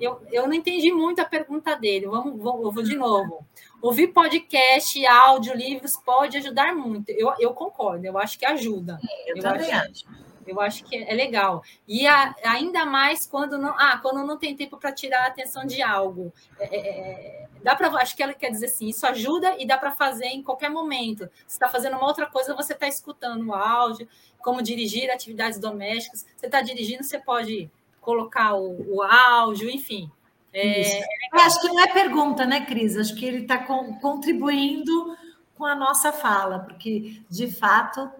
Eu, 0.00 0.20
eu 0.32 0.46
não 0.46 0.54
entendi 0.54 0.90
muito 0.90 1.20
a 1.20 1.24
pergunta 1.24 1.76
dele, 1.76 2.06
vamos, 2.06 2.40
vamos, 2.42 2.62
eu 2.62 2.72
vou 2.72 2.82
de 2.82 2.96
novo. 2.96 3.46
Ouvir 3.80 4.08
podcast, 4.08 5.04
audiolivros 5.06 5.92
pode 6.04 6.36
ajudar 6.38 6.74
muito. 6.74 7.10
Eu, 7.10 7.32
eu 7.38 7.52
concordo, 7.52 8.06
eu 8.06 8.16
acho 8.18 8.38
que 8.38 8.46
ajuda. 8.46 9.00
Eu, 9.26 9.36
eu 9.36 9.42
também 9.42 9.72
acho. 9.72 9.90
acho. 9.90 10.31
Eu 10.46 10.60
acho 10.60 10.84
que 10.84 10.96
é 10.96 11.14
legal. 11.14 11.62
E 11.86 12.06
a, 12.06 12.34
ainda 12.44 12.84
mais 12.84 13.26
quando 13.26 13.58
não, 13.58 13.74
ah, 13.78 13.98
quando 14.02 14.26
não 14.26 14.36
tem 14.36 14.56
tempo 14.56 14.76
para 14.76 14.92
tirar 14.92 15.24
a 15.24 15.26
atenção 15.28 15.64
de 15.64 15.82
algo. 15.82 16.32
É, 16.58 16.76
é, 16.76 16.88
é 16.88 17.48
dá 17.62 17.76
para, 17.76 17.88
acho 17.98 18.16
que 18.16 18.22
ela 18.22 18.34
quer 18.34 18.50
dizer 18.50 18.66
assim, 18.66 18.88
isso 18.88 19.06
ajuda 19.06 19.56
e 19.58 19.66
dá 19.66 19.78
para 19.78 19.92
fazer 19.92 20.26
em 20.26 20.42
qualquer 20.42 20.68
momento. 20.68 21.28
Você 21.46 21.54
está 21.54 21.68
fazendo 21.68 21.96
uma 21.96 22.06
outra 22.06 22.26
coisa, 22.26 22.54
você 22.54 22.72
está 22.72 22.88
escutando 22.88 23.46
o 23.46 23.54
áudio, 23.54 24.08
como 24.38 24.62
dirigir 24.62 25.10
atividades 25.10 25.58
domésticas. 25.58 26.26
Você 26.36 26.46
está 26.46 26.60
dirigindo, 26.60 27.04
você 27.04 27.18
pode 27.18 27.70
colocar 28.00 28.54
o, 28.54 28.96
o 28.96 29.02
áudio, 29.02 29.70
enfim. 29.70 30.10
É... 30.52 30.98
Eu 31.00 31.40
acho 31.40 31.60
que 31.60 31.68
não 31.68 31.80
é 31.80 31.86
pergunta, 31.86 32.44
né, 32.44 32.66
Cris? 32.66 32.96
Acho 32.96 33.14
que 33.14 33.24
ele 33.24 33.42
está 33.42 33.58
contribuindo 33.58 35.16
com 35.56 35.64
a 35.64 35.74
nossa 35.74 36.12
fala, 36.12 36.58
porque, 36.58 37.22
de 37.30 37.50
fato, 37.50 38.10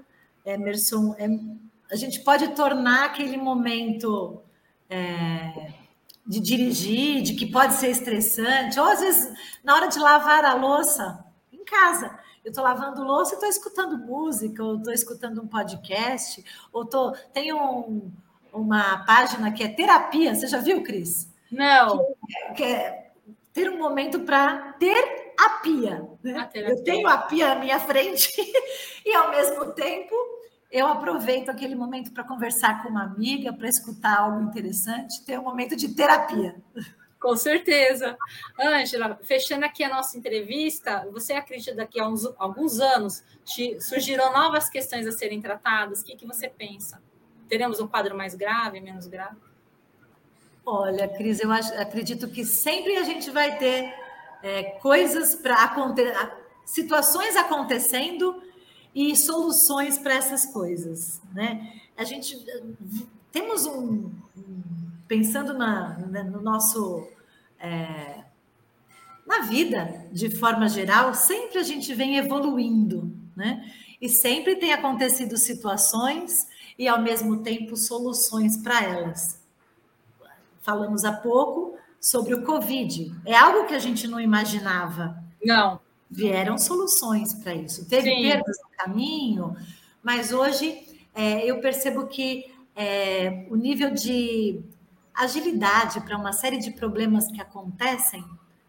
Emerson, 0.46 1.14
é, 1.18 1.26
a 1.92 1.96
gente 1.96 2.20
pode 2.20 2.48
tornar 2.54 3.04
aquele 3.04 3.36
momento 3.36 4.42
é, 4.88 5.72
de 6.26 6.40
dirigir, 6.40 7.20
de 7.20 7.34
que 7.34 7.44
pode 7.44 7.74
ser 7.74 7.90
estressante, 7.90 8.80
ou 8.80 8.86
às 8.86 9.00
vezes 9.00 9.30
na 9.62 9.74
hora 9.74 9.88
de 9.88 9.98
lavar 9.98 10.42
a 10.42 10.54
louça 10.54 11.22
em 11.52 11.62
casa. 11.62 12.18
Eu 12.42 12.48
estou 12.48 12.64
lavando 12.64 13.04
louça 13.04 13.32
e 13.32 13.34
estou 13.34 13.48
escutando 13.48 13.98
música, 13.98 14.64
ou 14.64 14.78
estou 14.78 14.92
escutando 14.92 15.42
um 15.42 15.46
podcast, 15.46 16.42
ou 16.72 16.86
tô, 16.86 17.12
tem 17.30 17.52
um, 17.52 18.10
uma 18.50 19.04
página 19.04 19.52
que 19.52 19.62
é 19.62 19.68
terapia. 19.68 20.34
Você 20.34 20.46
já 20.46 20.58
viu, 20.58 20.82
Cris? 20.82 21.30
Não. 21.50 21.98
Que, 22.26 22.54
que 22.54 22.64
é 22.64 23.12
ter 23.52 23.70
um 23.70 23.78
momento 23.78 24.20
para 24.20 24.72
ter 24.78 25.34
a 25.38 25.50
pia. 25.60 26.08
Né? 26.22 26.38
A 26.38 26.58
eu 26.58 26.82
tenho 26.82 27.06
a 27.06 27.18
pia 27.18 27.52
à 27.52 27.54
minha 27.54 27.78
frente 27.78 28.30
e, 29.04 29.14
ao 29.14 29.30
mesmo 29.30 29.72
tempo, 29.72 30.14
eu 30.72 30.86
aproveito 30.86 31.50
aquele 31.50 31.74
momento 31.74 32.12
para 32.12 32.24
conversar 32.24 32.82
com 32.82 32.88
uma 32.88 33.04
amiga, 33.04 33.52
para 33.52 33.68
escutar 33.68 34.20
algo 34.20 34.40
interessante, 34.40 35.22
ter 35.22 35.38
um 35.38 35.42
momento 35.42 35.76
de 35.76 35.94
terapia. 35.94 36.56
Com 37.20 37.36
certeza. 37.36 38.16
Ângela, 38.58 39.18
fechando 39.22 39.66
aqui 39.66 39.84
a 39.84 39.90
nossa 39.90 40.16
entrevista, 40.16 41.06
você 41.12 41.34
acredita 41.34 41.86
que 41.86 42.00
há 42.00 42.08
uns, 42.08 42.24
alguns 42.38 42.80
anos 42.80 43.22
surgiram 43.80 44.32
novas 44.32 44.70
questões 44.70 45.06
a 45.06 45.12
serem 45.12 45.42
tratadas? 45.42 46.00
O 46.00 46.04
que, 46.04 46.16
que 46.16 46.26
você 46.26 46.48
pensa? 46.48 47.02
Teremos 47.48 47.78
um 47.78 47.86
quadro 47.86 48.16
mais 48.16 48.34
grave, 48.34 48.80
menos 48.80 49.06
grave? 49.06 49.36
Olha, 50.64 51.06
Cris, 51.06 51.38
eu 51.40 51.52
acho, 51.52 51.72
acredito 51.74 52.28
que 52.28 52.46
sempre 52.46 52.96
a 52.96 53.02
gente 53.02 53.30
vai 53.30 53.58
ter 53.58 53.94
é, 54.42 54.62
coisas 54.80 55.34
para 55.34 55.64
acontecer, 55.64 56.14
situações 56.64 57.36
acontecendo 57.36 58.42
e 58.94 59.16
soluções 59.16 59.98
para 59.98 60.14
essas 60.14 60.46
coisas, 60.46 61.20
né? 61.32 61.80
A 61.96 62.04
gente 62.04 62.36
temos 63.30 63.66
um, 63.66 64.10
pensando 65.08 65.54
na, 65.54 65.98
no 65.98 66.40
nosso 66.40 67.08
é, 67.58 68.24
na 69.26 69.40
vida 69.40 70.06
de 70.12 70.30
forma 70.30 70.68
geral, 70.68 71.14
sempre 71.14 71.58
a 71.58 71.62
gente 71.62 71.94
vem 71.94 72.16
evoluindo, 72.16 73.14
né? 73.36 73.70
E 74.00 74.08
sempre 74.08 74.56
tem 74.56 74.72
acontecido 74.72 75.36
situações 75.36 76.46
e 76.78 76.88
ao 76.88 77.00
mesmo 77.00 77.42
tempo 77.42 77.76
soluções 77.76 78.56
para 78.56 78.82
elas. 78.82 79.40
Falamos 80.60 81.04
há 81.04 81.12
pouco 81.12 81.76
sobre 82.00 82.34
o 82.34 82.42
Covid. 82.44 83.14
É 83.24 83.36
algo 83.36 83.66
que 83.66 83.74
a 83.74 83.78
gente 83.78 84.08
não 84.08 84.20
imaginava. 84.20 85.22
Não. 85.44 85.80
Vieram 86.12 86.58
soluções 86.58 87.32
para 87.32 87.54
isso. 87.54 87.88
Teve 87.88 88.14
Sim. 88.14 88.22
perdas 88.22 88.56
no 88.62 88.76
caminho, 88.76 89.56
mas 90.02 90.30
hoje 90.30 90.78
é, 91.14 91.44
eu 91.46 91.58
percebo 91.60 92.06
que 92.06 92.52
é, 92.76 93.46
o 93.50 93.56
nível 93.56 93.90
de 93.90 94.60
agilidade 95.14 96.02
para 96.02 96.18
uma 96.18 96.34
série 96.34 96.58
de 96.58 96.70
problemas 96.70 97.28
que 97.28 97.40
acontecem 97.40 98.22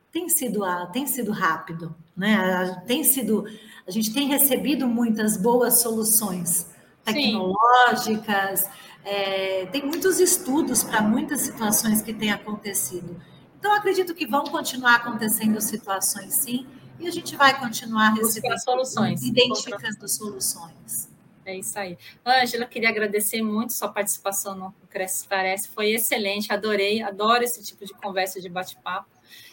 tem 0.10 0.30
sido, 0.30 0.62
tem 0.94 1.06
sido 1.06 1.32
rápido, 1.32 1.94
né? 2.16 2.82
Tem 2.88 3.04
sido, 3.04 3.46
a 3.86 3.92
gente 3.92 4.14
tem 4.14 4.28
recebido 4.28 4.88
muitas 4.88 5.36
boas 5.36 5.82
soluções 5.82 6.68
tecnológicas, 7.04 8.70
é, 9.04 9.66
tem 9.66 9.86
muitos 9.86 10.20
estudos 10.20 10.82
para 10.82 11.02
muitas 11.02 11.42
situações 11.42 12.02
que 12.02 12.14
têm 12.14 12.32
acontecido. 12.32 13.20
Então, 13.60 13.74
acredito 13.74 14.14
que 14.14 14.26
vão 14.26 14.46
continuar 14.46 14.96
acontecendo 14.96 15.60
situações, 15.60 16.34
sim, 16.36 16.66
e 17.00 17.08
a 17.08 17.12
gente 17.12 17.36
vai 17.36 17.60
continuar 17.60 18.14
recebendo 18.14 18.60
soluções, 18.60 19.24
identificando 19.24 20.08
soluções. 20.08 21.10
É 21.46 21.58
isso 21.58 21.78
aí. 21.78 21.98
Ângela, 22.26 22.66
queria 22.66 22.90
agradecer 22.90 23.42
muito 23.42 23.74
sua 23.74 23.90
participação 23.90 24.56
no 24.56 24.74
Cresce 24.90 25.28
Parece, 25.28 25.68
foi 25.70 25.92
excelente, 25.92 26.54
adorei, 26.54 27.02
adoro 27.02 27.44
esse 27.44 27.62
tipo 27.62 27.86
de 27.86 27.94
conversa, 27.94 28.40
de 28.40 28.48
bate-papo. 28.48 29.10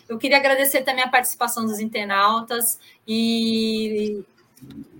Eu 0.08 0.18
queria 0.18 0.36
agradecer 0.36 0.82
também 0.82 1.04
a 1.04 1.08
participação 1.08 1.64
dos 1.64 1.80
internautas 1.80 2.78
e 3.06 4.24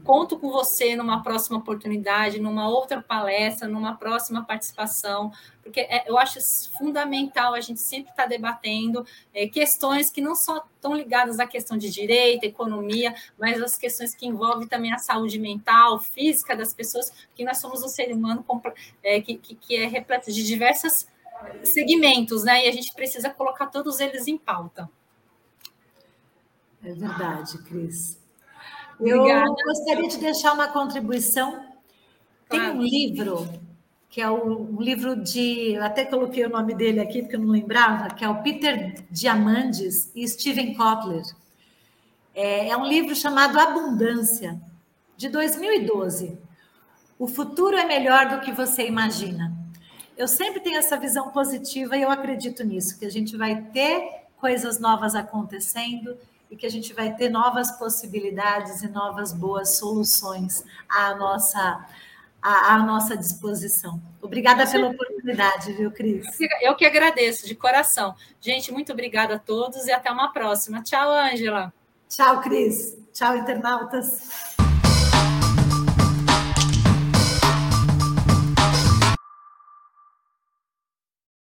conto 0.05 0.39
com 0.39 0.51
você 0.51 0.97
numa 0.97 1.23
próxima 1.23 1.59
oportunidade, 1.59 2.41
numa 2.41 2.69
outra 2.69 3.01
palestra, 3.01 3.69
numa 3.69 3.95
próxima 3.97 4.45
participação, 4.45 5.31
porque 5.63 5.81
é, 5.81 6.09
eu 6.09 6.19
acho 6.19 6.41
fundamental 6.77 7.55
a 7.55 7.61
gente 7.61 7.81
sempre 7.81 8.11
estar 8.11 8.25
tá 8.25 8.29
debatendo 8.29 9.07
é, 9.33 9.47
questões 9.47 10.11
que 10.11 10.21
não 10.21 10.35
só 10.35 10.65
estão 10.75 10.95
ligadas 10.95 11.39
à 11.39 11.47
questão 11.47 11.77
de 11.77 11.91
direito, 11.91 12.45
economia, 12.45 13.15
mas 13.39 13.63
as 13.63 13.77
questões 13.77 14.15
que 14.15 14.27
envolvem 14.27 14.67
também 14.67 14.93
a 14.93 14.99
saúde 14.99 15.39
mental, 15.39 16.01
física 16.01 16.57
das 16.57 16.75
pessoas, 16.75 17.11
porque 17.29 17.45
nós 17.45 17.59
somos 17.59 17.83
um 17.83 17.89
ser 17.89 18.13
humano 18.13 18.45
é, 19.03 19.21
que, 19.21 19.37
que, 19.37 19.77
é 19.77 19.87
repleto 19.87 20.33
de 20.33 20.45
diversos 20.45 21.07
segmentos, 21.63 22.43
né? 22.43 22.67
E 22.67 22.69
a 22.69 22.73
gente 22.73 22.93
precisa 22.95 23.31
colocar 23.31 23.67
todos 23.67 24.01
eles 24.01 24.27
em 24.27 24.37
pauta. 24.37 24.91
É 26.83 26.93
verdade, 26.93 27.59
Cris. 27.59 28.20
Obrigada. 29.01 29.49
Eu 29.49 29.55
gostaria 29.65 30.09
de 30.09 30.19
deixar 30.19 30.53
uma 30.53 30.69
contribuição. 30.69 31.65
Tem 32.49 32.61
um 32.61 32.83
livro, 32.83 33.49
que 34.11 34.21
é 34.21 34.31
um 34.31 34.81
livro 34.81 35.17
de. 35.17 35.73
Eu 35.73 35.85
até 35.85 36.05
coloquei 36.05 36.45
o 36.45 36.51
nome 36.51 36.75
dele 36.75 37.01
aqui, 37.01 37.23
porque 37.23 37.37
eu 37.37 37.41
não 37.41 37.49
lembrava, 37.51 38.11
que 38.11 38.25
é 38.25 38.29
o 38.29 38.43
Peter 38.43 39.03
Diamandis 39.11 40.11
e 40.15 40.27
Steven 40.29 40.75
Kotler. 40.75 41.23
É, 42.35 42.69
é 42.69 42.77
um 42.77 42.87
livro 42.87 43.15
chamado 43.15 43.59
Abundância, 43.59 44.61
de 45.17 45.29
2012. 45.29 46.39
O 47.19 47.27
futuro 47.27 47.77
é 47.77 47.85
melhor 47.85 48.29
do 48.29 48.41
que 48.41 48.53
você 48.53 48.87
imagina. 48.87 49.55
Eu 50.17 50.29
sempre 50.29 50.61
tenho 50.61 50.77
essa 50.77 50.97
visão 50.97 51.31
positiva 51.31 51.97
e 51.97 52.03
eu 52.03 52.11
acredito 52.11 52.63
nisso, 52.65 52.99
que 52.99 53.07
a 53.07 53.11
gente 53.11 53.37
vai 53.37 53.63
ter 53.73 54.27
coisas 54.39 54.79
novas 54.79 55.15
acontecendo 55.15 56.17
e 56.51 56.57
que 56.57 56.67
a 56.67 56.71
gente 56.71 56.93
vai 56.93 57.15
ter 57.15 57.29
novas 57.29 57.71
possibilidades 57.79 58.83
e 58.83 58.89
novas 58.89 59.33
boas 59.33 59.77
soluções 59.77 60.65
à 60.89 61.15
nossa, 61.15 61.87
à, 62.43 62.75
à 62.75 62.79
nossa 62.83 63.17
disposição. 63.17 64.01
Obrigada 64.21 64.67
pela 64.67 64.89
oportunidade, 64.89 65.73
viu, 65.73 65.91
Cris? 65.91 66.27
Eu 66.61 66.75
que 66.75 66.85
agradeço, 66.85 67.47
de 67.47 67.55
coração. 67.55 68.15
Gente, 68.41 68.73
muito 68.73 68.93
obrigada 68.93 69.37
a 69.37 69.39
todos 69.39 69.87
e 69.87 69.93
até 69.93 70.11
uma 70.11 70.33
próxima. 70.33 70.83
Tchau, 70.83 71.11
Ângela. 71.11 71.73
Tchau, 72.09 72.41
Cris. 72.41 72.99
Tchau, 73.13 73.37
internautas. 73.37 74.59